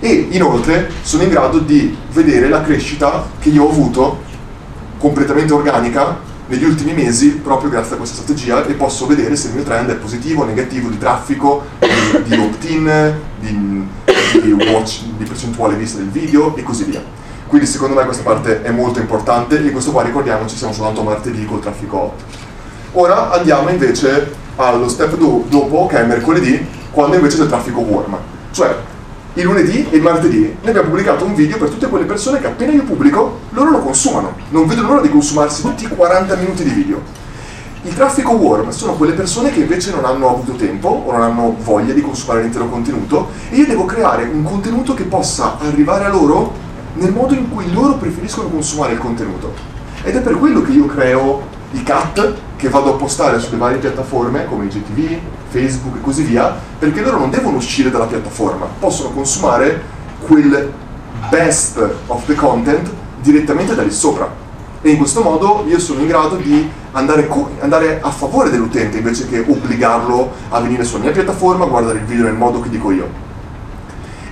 [0.00, 4.22] E inoltre sono in grado di vedere la crescita che io ho avuto
[4.98, 9.54] completamente organica negli ultimi mesi proprio grazie a questa strategia e posso vedere se il
[9.54, 13.86] mio trend è positivo o negativo di traffico, di, di opt-in, di,
[14.32, 17.02] di, watch, di percentuale vista del video e così via.
[17.46, 21.44] Quindi secondo me questa parte è molto importante e questo qua ricordiamoci siamo soltanto martedì
[21.46, 22.22] col traffico hot.
[22.92, 27.80] Ora andiamo invece allo step do- dopo che è mercoledì quando invece c'è il traffico
[27.80, 28.16] warm.
[28.50, 28.76] Cioè
[29.34, 32.48] il lunedì e il martedì ne abbiamo pubblicato un video per tutte quelle persone che
[32.48, 34.36] appena io pubblico loro lo consumano.
[34.50, 37.00] Non vedono l'ora di consumarsi tutti i 40 minuti di video.
[37.82, 41.54] Il traffico warm sono quelle persone che invece non hanno avuto tempo o non hanno
[41.60, 46.08] voglia di consumare l'intero contenuto e io devo creare un contenuto che possa arrivare a
[46.08, 46.52] loro
[46.94, 49.54] nel modo in cui loro preferiscono consumare il contenuto.
[50.02, 53.78] Ed è per quello che io creo i cut che vado a postare sulle varie
[53.78, 59.10] piattaforme come IGTV, Facebook e così via, perché loro non devono uscire dalla piattaforma, possono
[59.10, 59.80] consumare
[60.26, 60.72] quel
[61.30, 64.46] best of the content direttamente da lì sopra.
[64.80, 68.98] E in questo modo io sono in grado di andare, co- andare a favore dell'utente
[68.98, 72.68] invece che obbligarlo a venire sulla mia piattaforma a guardare il video nel modo che
[72.68, 73.26] dico io.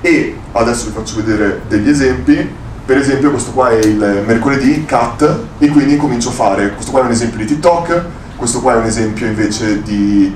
[0.01, 2.65] E adesso vi faccio vedere degli esempi.
[2.85, 7.01] Per esempio questo qua è il mercoledì cut e quindi comincio a fare, questo qua
[7.01, 8.05] è un esempio di TikTok,
[8.37, 10.33] questo qua è un esempio invece di,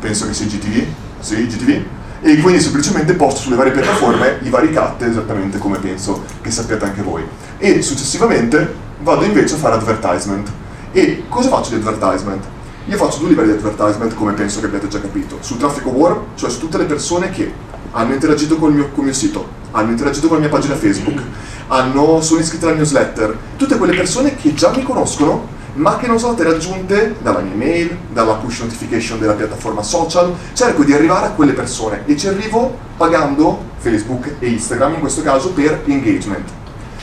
[0.00, 0.84] penso che sia GTV,
[1.20, 1.82] sì, GTV,
[2.22, 6.86] e quindi semplicemente posto sulle varie piattaforme i vari cut esattamente come penso che sappiate
[6.86, 7.22] anche voi.
[7.58, 10.50] E successivamente vado invece a fare advertisement.
[10.90, 12.44] E cosa faccio di advertisement?
[12.86, 15.36] Io faccio due livelli di advertisement come penso che abbiate già capito.
[15.40, 17.52] Sul traffico warm, cioè su tutte le persone che
[17.92, 20.74] hanno interagito con il mio, con il mio sito, hanno interagito con la mia pagina
[20.74, 21.22] Facebook,
[21.68, 26.18] hanno, sono iscritte alla newsletter, tutte quelle persone che già mi conoscono ma che non
[26.18, 31.26] sono state raggiunte dalla mia email, dalla push notification della piattaforma social, cerco di arrivare
[31.26, 36.48] a quelle persone e ci arrivo pagando Facebook e Instagram in questo caso per engagement.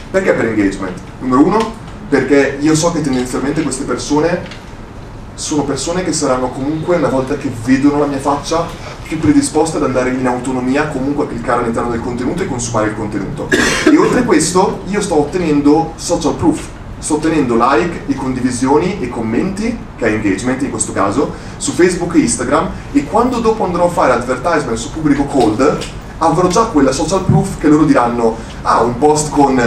[0.09, 0.97] Perché per engagement?
[1.19, 1.81] Numero uno,
[2.13, 4.39] perché io so che tendenzialmente queste persone
[5.33, 8.67] sono persone che saranno comunque, una volta che vedono la mia faccia,
[9.01, 12.95] più predisposte ad andare in autonomia comunque a cliccare all'interno del contenuto e consumare il
[12.95, 13.49] contenuto.
[13.49, 16.61] E oltre a questo io sto ottenendo social proof,
[16.99, 22.13] sto ottenendo like e condivisioni e commenti, che è engagement in questo caso, su Facebook
[22.13, 25.79] e Instagram e quando dopo andrò a fare advertisement su pubblico cold
[26.19, 29.59] avrò già quella social proof che loro diranno ah un post con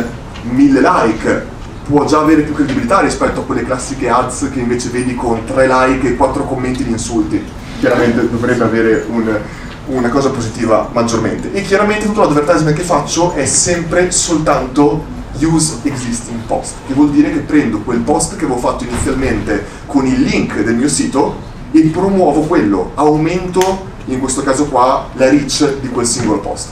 [0.43, 1.55] mille like
[1.87, 5.69] può già avere più credibilità rispetto a quelle classiche ads che invece vedi con tre
[5.69, 7.43] like e quattro commenti di insulti.
[7.79, 9.39] Chiaramente dovrebbe avere un,
[9.87, 11.53] una cosa positiva maggiormente.
[11.53, 17.31] E chiaramente tutto l'advertisement che faccio è sempre soltanto use existing post, che vuol dire
[17.31, 21.37] che prendo quel post che avevo fatto inizialmente con il link del mio sito
[21.71, 26.71] e promuovo quello, aumento in questo caso qua la reach di quel singolo post.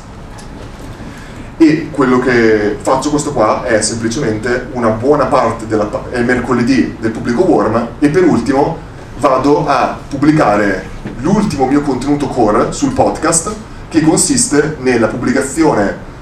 [1.57, 5.89] E quello che faccio questo qua è semplicemente una buona parte del
[6.25, 8.79] mercoledì del pubblico warm e per ultimo
[9.19, 10.89] vado a pubblicare
[11.21, 13.55] l'ultimo mio contenuto core sul podcast
[13.89, 16.13] che consiste nella pubblicazione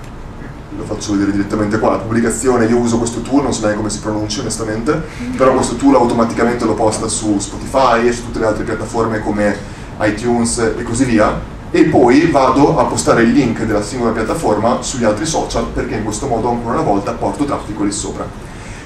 [0.77, 3.91] lo faccio vedere direttamente qua, la pubblicazione, io uso questo tool, non so neanche come
[3.91, 5.03] si pronuncia onestamente,
[5.37, 9.57] però questo tool automaticamente lo posta su Spotify e su tutte le altre piattaforme come
[10.01, 11.39] iTunes e così via,
[11.75, 16.05] e poi vado a postare il link della singola piattaforma sugli altri social perché in
[16.05, 18.29] questo modo ancora una volta porto traffico lì sopra.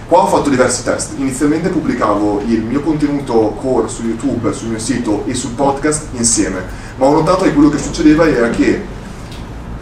[0.07, 4.79] Qua ho fatto diversi test, inizialmente pubblicavo il mio contenuto core su YouTube, sul mio
[4.79, 6.63] sito e sul podcast insieme,
[6.97, 8.85] ma ho notato che quello che succedeva era che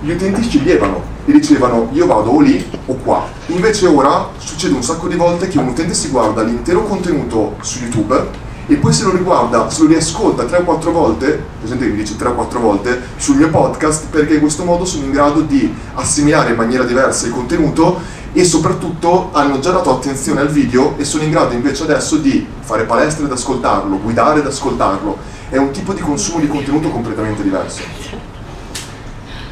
[0.01, 3.27] gli utenti sceglievano e dicevano io vado o lì o qua.
[3.49, 7.81] Invece ora succede un sacco di volte che un utente si guarda l'intero contenuto su
[7.81, 11.89] YouTube e poi se lo riguarda, se lo riascolta 3 o 4 volte, per esempio
[11.89, 15.11] mi dice 3 o 4 volte, sul mio podcast perché in questo modo sono in
[15.11, 18.01] grado di assimilare in maniera diversa il contenuto
[18.33, 22.47] e soprattutto hanno già dato attenzione al video e sono in grado invece adesso di
[22.61, 25.17] fare palestra ed ascoltarlo, guidare ed ascoltarlo.
[25.49, 27.83] È un tipo di consumo di contenuto completamente diverso.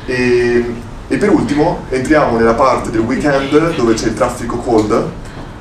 [0.06, 5.10] E e per ultimo entriamo nella parte del weekend dove c'è il traffico cold,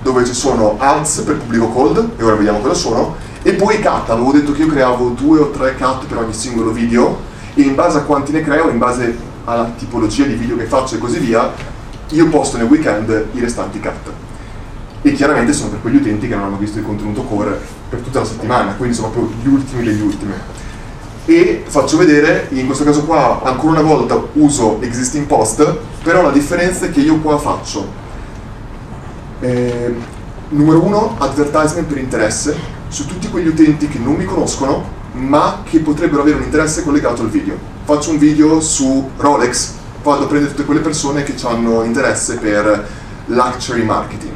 [0.01, 4.09] dove ci sono ads per pubblico cold, e ora vediamo cosa sono, e poi cut,
[4.09, 7.19] avevo detto che io creavo due o tre cut per ogni singolo video,
[7.53, 10.95] e in base a quanti ne creo, in base alla tipologia di video che faccio
[10.95, 11.51] e così via,
[12.09, 14.11] io posto nel weekend i restanti cut.
[15.01, 18.19] E chiaramente sono per quegli utenti che non hanno visto il contenuto core per tutta
[18.19, 20.33] la settimana, quindi sono proprio gli ultimi degli ultimi
[21.25, 26.31] e faccio vedere, in questo caso qua ancora una volta uso existing post, però la
[26.31, 27.87] differenza è che io qua faccio
[29.39, 29.95] eh,
[30.49, 35.79] numero uno advertisement per interesse su tutti quegli utenti che non mi conoscono ma che
[35.79, 37.57] potrebbero avere un interesse collegato al video.
[37.85, 39.71] Faccio un video su Rolex,
[40.03, 42.87] vado a prendere tutte quelle persone che hanno interesse per
[43.27, 44.35] luxury marketing,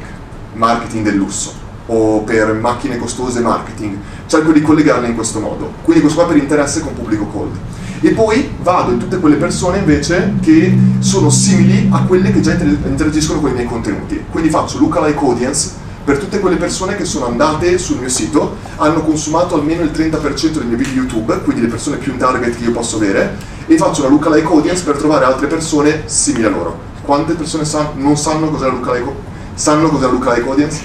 [0.54, 1.52] marketing del lusso
[1.86, 5.74] o per macchine costose marketing, cerco di collegarle in questo modo.
[5.82, 7.54] Quindi questo qua per interesse con pubblico cold.
[8.00, 12.52] E poi vado in tutte quelle persone invece che sono simili a quelle che già
[12.52, 14.24] interagiscono con i miei contenuti.
[14.30, 19.02] Quindi faccio lookalike audience per tutte quelle persone che sono andate sul mio sito, hanno
[19.02, 22.62] consumato almeno il 30% dei miei video YouTube, quindi le persone più in target che
[22.62, 23.36] io posso avere,
[23.66, 26.78] e faccio una lookalike audience per trovare altre persone simili a loro.
[27.02, 29.12] Quante persone san- non sanno cos'è la lookalike,
[29.54, 30.80] sanno cos'è la lookalike audience?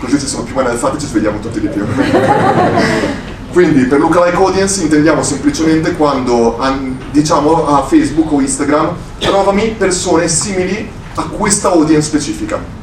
[0.00, 1.84] Così se sono più alzati ci svegliamo tutti di più.
[3.52, 8.90] Quindi per lookalike audience intendiamo semplicemente quando an- diciamo a Facebook o Instagram
[9.20, 12.77] trovami persone simili a questa audience specifica.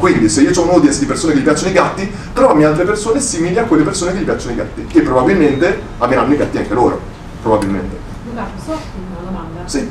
[0.00, 2.84] Quindi se io ho un audience di persone che gli piacciono i gatti, trovami altre
[2.84, 6.56] persone simili a quelle persone che gli piacciono i gatti, che probabilmente ameranno i gatti
[6.56, 6.98] anche loro,
[7.42, 7.98] probabilmente.
[8.24, 9.60] Luca, posso una domanda?
[9.66, 9.86] Sì.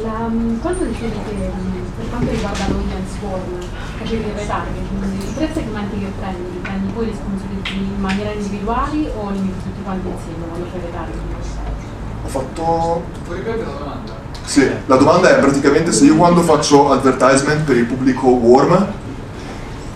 [0.00, 3.60] La, mm, quando dicevi che mm, per quanto riguarda l'audience warm,
[3.98, 8.32] facevi il retarget, quindi i tre segmenti che prendi, li prendi poi sponsorizzi in maniera
[8.32, 11.20] individuali o li metti tutti quanti insieme quando fai il retarget?
[12.24, 14.12] Ho fatto Puoi ripetere la domanda?
[14.42, 19.08] Sì, la domanda è praticamente se io quando faccio advertisement per il pubblico warm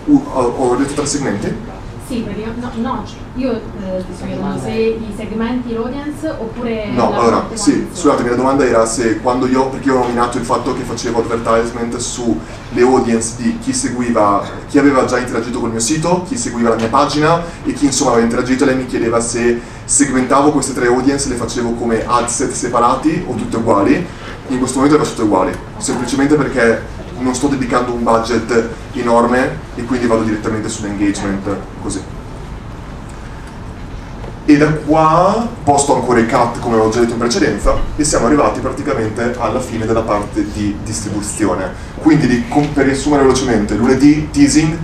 [0.06, 1.72] u- ho, ho detto tre segmenti?
[2.06, 3.04] Sì, perché no, no,
[3.36, 8.34] io eh, ti sto chiedendo se i segmenti l'audience oppure No, allora, sì, scusatemi, la
[8.34, 12.82] domanda era se quando io, perché io ho nominato il fatto che facevo advertisement sulle
[12.82, 16.88] audience di chi seguiva, chi aveva già interagito col mio sito, chi seguiva la mia
[16.88, 21.36] pagina e chi insomma aveva interagito, lei mi chiedeva se segmentavo queste tre audience, le
[21.36, 24.06] facevo come ad set separati o tutte uguali,
[24.48, 26.82] in questo momento le faccio tutte uguali, semplicemente perché
[27.18, 32.02] non sto dedicando un budget enorme e quindi vado direttamente sull'engagement così.
[34.46, 38.26] E da qua posto ancora i cut come avevo già detto in precedenza e siamo
[38.26, 41.72] arrivati praticamente alla fine della parte di distribuzione.
[41.96, 42.44] Quindi di-
[42.74, 44.76] per riassumere velocemente, lunedì teasing,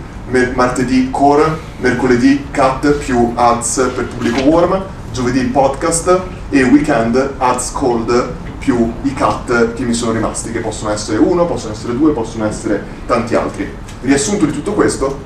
[0.54, 8.34] martedì core, mercoledì cut più ads per pubblico warm, giovedì podcast e weekend ads cold
[8.61, 12.46] più i cut che mi sono rimasti, che possono essere uno, possono essere due, possono
[12.46, 13.68] essere tanti altri.
[14.02, 15.18] Riassunto di tutto questo,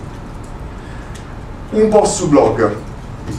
[1.70, 2.74] un post sul blog,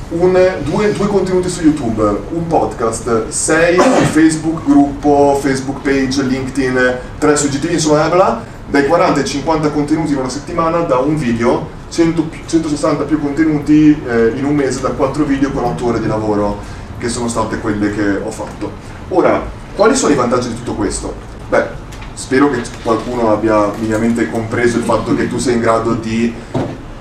[0.10, 6.98] un- due, due contenuti su YouTube, un podcast, sei su Facebook, gruppo, Facebook page, LinkedIn,
[7.18, 11.16] tre su GTV, insomma, bla dai 40 ai 50 contenuti in una settimana da un
[11.16, 15.86] video, 100 pi- 160 più contenuti eh, in un mese da 4 video con 8
[15.86, 16.58] ore di lavoro,
[16.98, 18.72] che sono state quelle che ho fatto.
[19.10, 19.40] Ora,
[19.76, 21.14] quali sono i vantaggi di tutto questo?
[21.50, 21.66] Beh,
[22.14, 26.34] spero che qualcuno abbia minimamente compreso il fatto che tu sei in grado di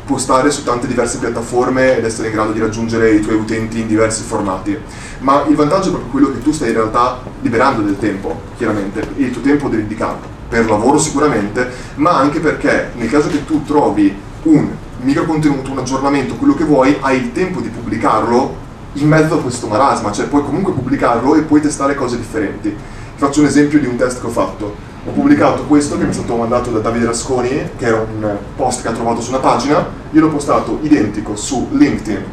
[0.05, 3.87] postare su tante diverse piattaforme ed essere in grado di raggiungere i tuoi utenti in
[3.87, 4.77] diversi formati.
[5.21, 9.01] Ma il vantaggio è proprio quello che tu stai in realtà liberando del tempo, chiaramente,
[9.17, 13.45] e il tuo tempo devi dedicarlo per lavoro sicuramente, ma anche perché nel caso che
[13.45, 14.69] tu trovi un
[15.01, 18.63] micro contenuto, un aggiornamento, quello che vuoi, hai il tempo di pubblicarlo
[18.95, 22.69] in mezzo a questo marasma, cioè puoi comunque pubblicarlo e puoi testare cose differenti.
[22.69, 22.77] Ti
[23.17, 24.93] faccio un esempio di un test che ho fatto.
[25.07, 28.83] Ho pubblicato questo che mi è stato mandato da Davide Rasconi, che era un post
[28.83, 32.25] che ha trovato su una pagina, io l'ho postato identico su LinkedIn,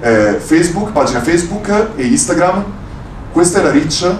[0.00, 2.64] eh, Facebook, pagina Facebook e Instagram.
[3.32, 4.14] Questa è la reach,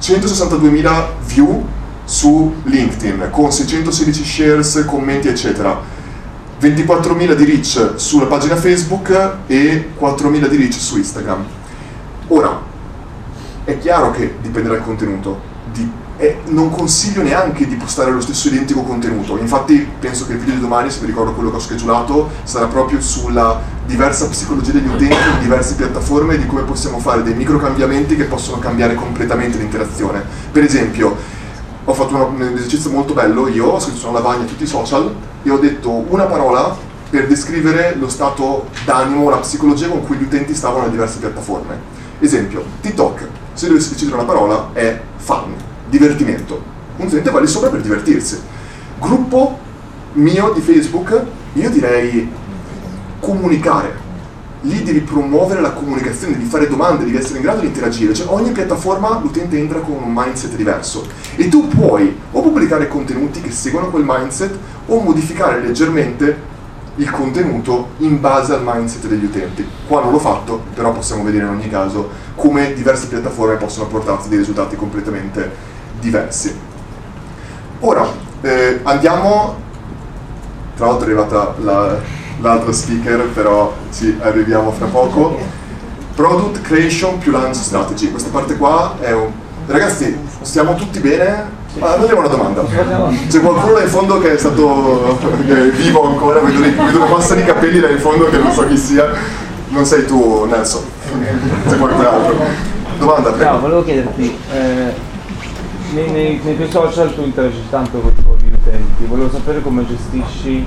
[0.00, 1.66] 162.000 view
[2.04, 5.96] su LinkedIn con 616 shares, commenti eccetera.
[6.60, 11.44] 24.000 di reach sulla pagina Facebook e 4.000 di reach su Instagram.
[12.28, 12.60] Ora,
[13.64, 15.40] è chiaro che dipende dal contenuto.
[15.72, 19.38] Di- e non consiglio neanche di postare lo stesso identico contenuto.
[19.38, 22.66] Infatti, penso che il video di domani, se vi ricordo quello che ho schedulato, sarà
[22.66, 27.34] proprio sulla diversa psicologia degli utenti in diverse piattaforme e di come possiamo fare dei
[27.34, 30.24] micro cambiamenti che possono cambiare completamente l'interazione.
[30.50, 31.16] Per esempio,
[31.88, 35.14] ho fatto uno- un esercizio molto bello, io ho scritto sulla lavagna tutti i social
[35.42, 36.76] e ho detto una parola
[37.08, 41.80] per descrivere lo stato d'animo, la psicologia con cui gli utenti stavano nelle diverse piattaforme.
[42.18, 45.54] Esempio, TikTok, se dovessi decidere una parola è fun,
[45.88, 46.62] divertimento.
[46.98, 48.38] Un utente va lì sopra per divertirsi.
[48.98, 49.58] Gruppo
[50.12, 51.22] mio di Facebook,
[51.54, 52.30] io direi
[53.20, 54.06] comunicare.
[54.62, 58.12] Lì devi promuovere la comunicazione, devi fare domande, devi essere in grado di interagire.
[58.12, 61.06] Cioè ogni piattaforma l'utente entra con un mindset diverso
[61.36, 64.56] e tu puoi o pubblicare contenuti che seguono quel mindset
[64.86, 66.56] o modificare leggermente
[66.96, 69.64] il contenuto in base al mindset degli utenti.
[69.86, 74.28] Qua non l'ho fatto, però possiamo vedere in ogni caso come diverse piattaforme possono portarti
[74.28, 75.50] dei risultati completamente
[76.00, 76.52] diversi.
[77.80, 78.06] Ora,
[78.40, 79.54] eh, andiamo,
[80.76, 85.38] tra l'altro è arrivata la- l'altra speaker, però ci arriviamo fra poco.
[86.14, 88.10] Product Creation più Launch Strategy.
[88.10, 89.30] Questa parte qua è un...
[89.66, 91.56] Ragazzi, stiamo tutti bene?
[91.74, 92.64] Noi abbiamo una domanda.
[93.28, 97.12] C'è qualcuno là in fondo che è stato che è vivo ancora, vedo, vedo che
[97.12, 99.12] passano i capelli là in fondo che non so chi sia.
[99.68, 100.82] Non sei tu, Nelson.
[101.68, 102.36] C'è qualcun altro.
[102.98, 103.50] Domanda, prego.
[103.52, 104.92] No, volevo chiederti, eh,
[105.92, 110.66] nei, nei- nei tuoi social tu interagisci tanto con gli utenti, volevo sapere come gestisci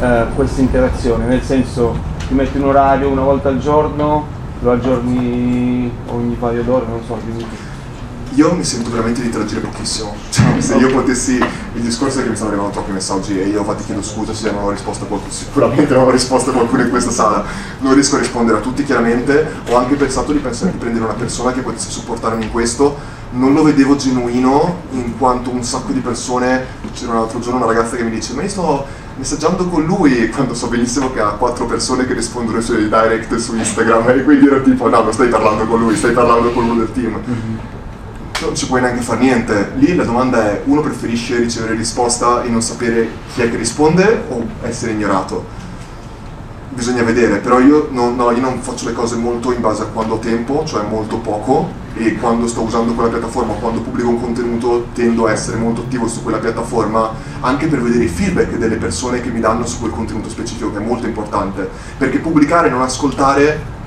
[0.00, 4.26] eh, questa interazione, nel senso ti metti un orario una volta al giorno,
[4.60, 7.44] lo aggiorni ogni paio d'ore, non so, dimmi
[8.34, 10.14] io mi sento veramente di interagire pochissimo.
[10.32, 13.58] Cioè, se io potessi, il discorso è che mi stanno arrivando troppi messaggi e io
[13.58, 16.82] infatti chiedo scusa se non ho risposto a qualcuno, sicuramente non ho risposto a qualcuno
[16.82, 17.44] in questa sala.
[17.80, 21.14] Non riesco a rispondere a tutti chiaramente, ho anche pensato di, pensare, di prendere una
[21.14, 22.96] persona che potesse supportarmi in questo,
[23.32, 26.64] non lo vedevo genuino in quanto un sacco di persone,
[26.94, 28.86] c'era l'altro giorno una ragazza che mi dice ma io sto
[29.16, 33.34] messaggiando con lui quando so benissimo che ha quattro persone che rispondono ai suoi direct
[33.36, 36.64] su Instagram e quindi ero tipo no non stai parlando con lui, stai parlando con
[36.64, 37.12] uno del team.
[37.12, 37.80] Mm-hmm
[38.42, 39.72] non ci puoi neanche fare niente.
[39.76, 44.24] Lì la domanda è, uno preferisce ricevere risposta e non sapere chi è che risponde
[44.28, 45.60] o essere ignorato?
[46.70, 49.86] Bisogna vedere, però io non, no, io non faccio le cose molto in base a
[49.86, 54.20] quando ho tempo, cioè molto poco, e quando sto usando quella piattaforma, quando pubblico un
[54.20, 58.76] contenuto tendo a essere molto attivo su quella piattaforma, anche per vedere i feedback delle
[58.76, 61.68] persone che mi danno su quel contenuto specifico, che è molto importante,
[61.98, 63.80] perché pubblicare e non ascoltare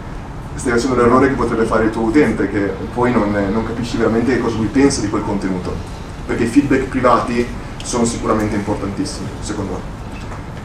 [0.55, 4.39] stai facendo l'errore che potrebbe fare il tuo utente, che poi non, non capisci veramente
[4.39, 5.73] cosa lui pensa di quel contenuto.
[6.25, 7.45] Perché i feedback privati
[7.83, 9.79] sono sicuramente importantissimi, secondo me.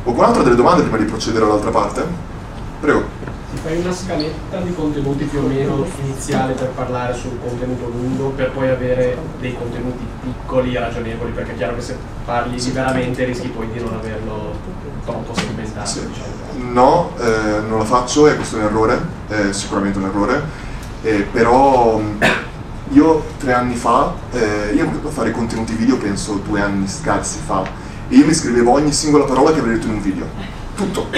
[0.02, 2.06] Qualcun altro ha delle domande prima di procedere all'altra parte?
[2.80, 3.19] Prego.
[3.62, 8.52] Fai una scaletta di contenuti più o meno iniziale per parlare sul contenuto lungo, per
[8.52, 13.48] poi avere dei contenuti piccoli e ragionevoli, perché è chiaro che se parli liberamente rischi
[13.48, 14.54] poi di non averlo
[15.04, 15.86] troppo segmentato.
[15.86, 16.06] Sì.
[16.06, 16.72] Diciamo.
[16.72, 18.98] No, eh, non lo faccio, è questo un errore,
[19.28, 20.42] è sicuramente un errore,
[21.02, 22.00] eh, però
[22.92, 27.40] io tre anni fa, eh, io ho potuto fare contenuti video penso due anni scarsi
[27.44, 27.62] fa,
[28.08, 30.26] e io mi scrivevo ogni singola parola che avrei detto in un video,
[30.74, 31.08] tutto,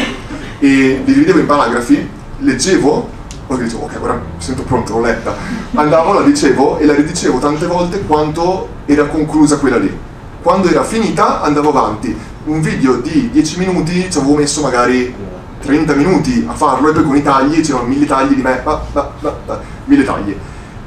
[0.58, 3.08] e li dividevo in paragrafi leggevo,
[3.46, 5.34] poi dicevo ok ora mi sento pronto, l'ho letta,
[5.74, 10.10] andavo, la dicevo e la ridicevo tante volte quanto era conclusa quella lì.
[10.42, 12.30] Quando era finita andavo avanti.
[12.44, 15.14] Un video di 10 minuti ci avevo messo magari
[15.60, 18.82] 30 minuti a farlo e poi con i tagli c'erano mille tagli di me, bah,
[18.90, 20.36] bah, bah, mille tagli.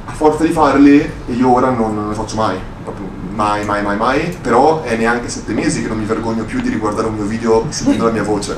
[0.03, 4.37] A forza di farli io ora non, ne faccio mai, proprio mai, mai, mai, mai,
[4.41, 7.65] però è neanche sette mesi che non mi vergogno più di riguardare un mio video
[7.69, 8.53] sentendo la mia voce.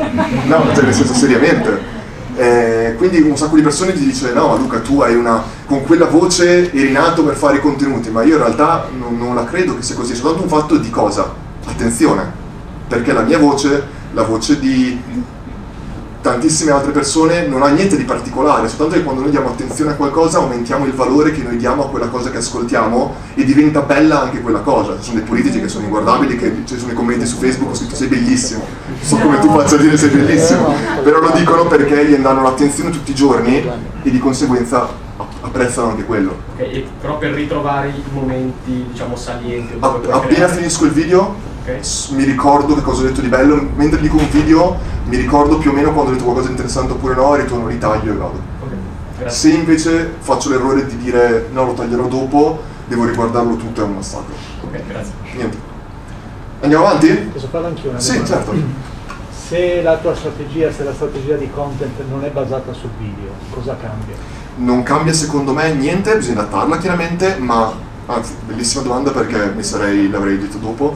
[0.47, 1.96] No, cioè nel senso seriamente
[2.37, 6.05] eh, quindi un sacco di persone ti dice no Luca tu hai una con quella
[6.05, 9.75] voce eri nato per fare i contenuti ma io in realtà non, non la credo
[9.75, 11.33] che sia così è soltanto un fatto di cosa?
[11.65, 12.31] attenzione
[12.87, 15.01] perché la mia voce la voce di
[16.27, 19.93] tantissime altre persone non ha niente di particolare, soltanto che quando noi diamo attenzione a
[19.93, 24.23] qualcosa aumentiamo il valore che noi diamo a quella cosa che ascoltiamo e diventa bella
[24.23, 24.97] anche quella cosa.
[24.97, 27.75] Ci sono dei politici che sono inguardabili, che ci sono i commenti su Facebook, ho
[27.75, 28.65] scritto sei bellissimo,
[29.01, 32.89] so come tu faccia a dire sei bellissimo, però lo dicono perché gli danno l'attenzione
[32.89, 33.65] tutti i giorni
[34.03, 35.05] e di conseguenza
[35.47, 36.35] apprezzano anche quello.
[36.53, 39.75] Okay, però per ritrovare i momenti diciamo salienti.
[39.79, 40.53] appena creare...
[40.53, 41.79] finisco il video okay.
[42.11, 45.71] mi ricordo che cosa ho detto di bello, mentre dico un video mi ricordo più
[45.71, 48.41] o meno quando ho detto qualcosa di interessante oppure no e ritorno, ritaglio e vado.
[49.17, 49.29] Okay.
[49.31, 53.95] Se invece faccio l'errore di dire no lo taglierò dopo, devo riguardarlo tutto, è un
[53.95, 54.33] massacro.
[54.61, 55.13] Ok, grazie.
[55.35, 55.57] Niente.
[56.61, 57.07] Andiamo avanti?
[57.33, 57.89] Posso farlo anch'io?
[57.91, 58.35] Una sì, domanda?
[58.35, 58.85] certo.
[59.47, 63.77] Se la tua strategia, se la strategia di content non è basata sul video, cosa
[63.79, 64.15] cambia?
[64.57, 67.71] Non cambia secondo me niente, bisogna adattarla chiaramente, ma
[68.07, 70.95] anzi, bellissima domanda perché mi sarei, l'avrei detto dopo.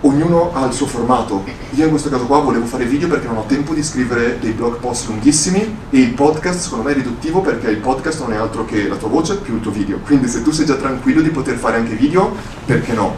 [0.00, 1.44] Ognuno ha il suo formato.
[1.70, 4.50] Io in questo caso qua volevo fare video perché non ho tempo di scrivere dei
[4.50, 8.36] blog post lunghissimi e il podcast secondo me è riduttivo perché il podcast non è
[8.36, 10.00] altro che la tua voce più il tuo video.
[10.04, 12.34] Quindi se tu sei già tranquillo di poter fare anche video,
[12.66, 13.14] perché no?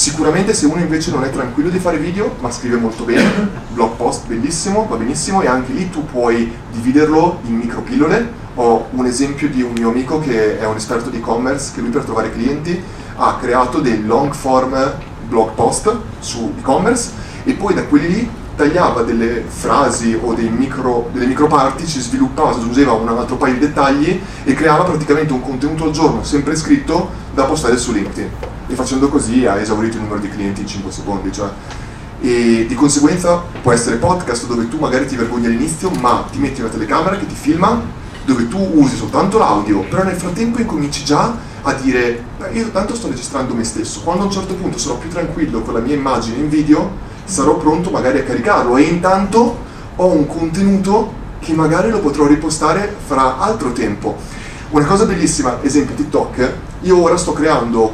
[0.00, 3.96] Sicuramente se uno invece non è tranquillo di fare video, ma scrive molto bene, blog
[3.96, 8.32] post bellissimo, va benissimo e anche lì tu puoi dividerlo in micropillole.
[8.54, 11.90] Ho un esempio di un mio amico che è un esperto di e-commerce che lui
[11.90, 12.82] per trovare clienti
[13.16, 14.74] ha creato dei long form
[15.28, 17.10] blog post su e-commerce
[17.44, 22.52] e poi da quelli lì tagliava delle frasi o micro, delle micro parti, ci sviluppava,
[22.52, 27.10] aggiungeva un altro paio di dettagli e creava praticamente un contenuto al giorno sempre scritto
[27.34, 30.92] da postare su LinkedIn e facendo così ha esaurito il numero di clienti in 5
[30.92, 31.48] secondi cioè.
[32.20, 36.60] e di conseguenza può essere podcast dove tu magari ti vergogni all'inizio ma ti metti
[36.60, 41.34] una telecamera che ti filma dove tu usi soltanto l'audio, però nel frattempo incominci già
[41.62, 45.08] a dire, io tanto sto registrando me stesso, quando a un certo punto sarò più
[45.08, 49.58] tranquillo con la mia immagine in video, sarò pronto magari a caricarlo e intanto
[49.96, 54.16] ho un contenuto che magari lo potrò ripostare fra altro tempo.
[54.70, 56.52] Una cosa bellissima, esempio TikTok,
[56.82, 57.92] io ora sto creando,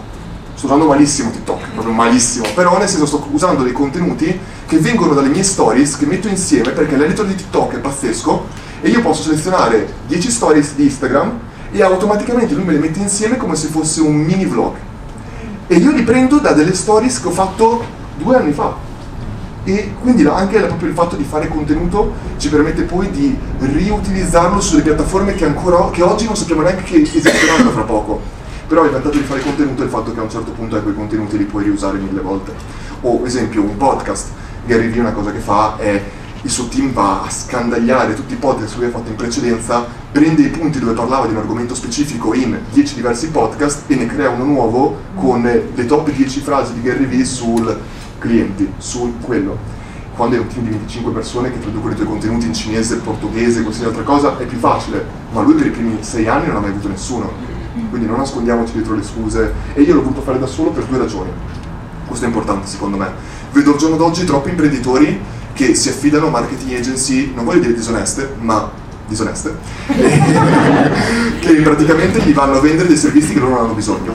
[0.57, 5.13] sto usando malissimo TikTok, proprio malissimo, però nel senso sto usando dei contenuti che vengono
[5.13, 8.47] dalle mie stories che metto insieme perché l'editor di TikTok è pazzesco
[8.81, 11.39] e io posso selezionare 10 stories di Instagram
[11.71, 14.75] e automaticamente lui me le mette insieme come se fosse un mini vlog.
[15.67, 17.85] E io li prendo da delle stories che ho fatto
[18.17, 18.75] due anni fa.
[19.65, 24.83] E quindi anche proprio il fatto di fare contenuto ci permette poi di riutilizzarlo sulle
[24.83, 28.36] piattaforme che ancora che oggi non sappiamo neanche che esisteranno fra poco.
[28.67, 30.95] Però hai vantaggio di fare contenuto è il fatto che a un certo punto quei
[30.95, 32.53] contenuti li puoi riusare mille volte.
[33.03, 34.31] O esempio un podcast,
[34.67, 36.03] Gary Vee una cosa che fa è
[36.43, 39.85] il suo team va a scandagliare tutti i podcast che lui ha fatto in precedenza,
[40.13, 44.07] prende i punti dove parlava di un argomento specifico in 10 diversi podcast e ne
[44.07, 47.77] crea uno nuovo con le top 10 frasi di Gary Vee sul
[48.19, 49.59] clienti, su quello.
[50.15, 53.63] Quando hai un team di 25 persone che traducono i tuoi contenuti in cinese, portoghese,
[53.63, 56.61] qualsiasi altra cosa, è più facile, ma lui per i primi 6 anni non ha
[56.61, 57.56] mai avuto nessuno.
[57.89, 59.53] Quindi non nascondiamoci dietro le scuse.
[59.75, 61.31] E io l'ho voluto fare da solo per due ragioni.
[62.07, 63.11] Questo è importante secondo me.
[63.53, 65.21] Vedo al giorno d'oggi troppi imprenditori
[65.53, 68.71] che si affidano a marketing agency, non voglio dire disoneste, ma
[69.07, 69.57] disoneste,
[71.41, 74.15] che praticamente gli vanno a vendere dei servizi che loro non hanno bisogno.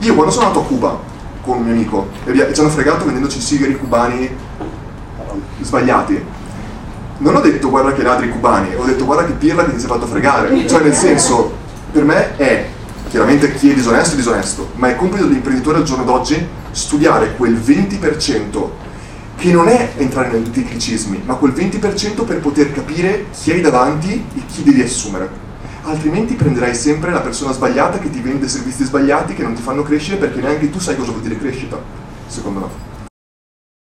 [0.00, 0.98] Io quando sono andato a Cuba
[1.42, 4.28] con un mio amico e e ci hanno fregato vendendoci sigari cubani
[5.60, 6.24] sbagliati,
[7.18, 9.88] non ho detto guarda che ladri cubani, ho detto guarda che pirla che ti sei
[9.88, 10.66] fatto fregare.
[10.66, 11.57] Cioè nel senso,
[11.90, 12.68] per me è,
[13.08, 17.54] chiaramente chi è disonesto è disonesto, ma è compito dell'imprenditore al giorno d'oggi studiare quel
[17.54, 18.68] 20%
[19.36, 24.24] che non è entrare nei tecnicismi, ma quel 20% per poter capire chi hai davanti
[24.34, 25.46] e chi devi assumere.
[25.82, 29.82] Altrimenti prenderai sempre la persona sbagliata che ti vende servizi sbagliati che non ti fanno
[29.82, 31.80] crescere perché neanche tu sai cosa vuol dire crescita,
[32.26, 32.87] secondo me.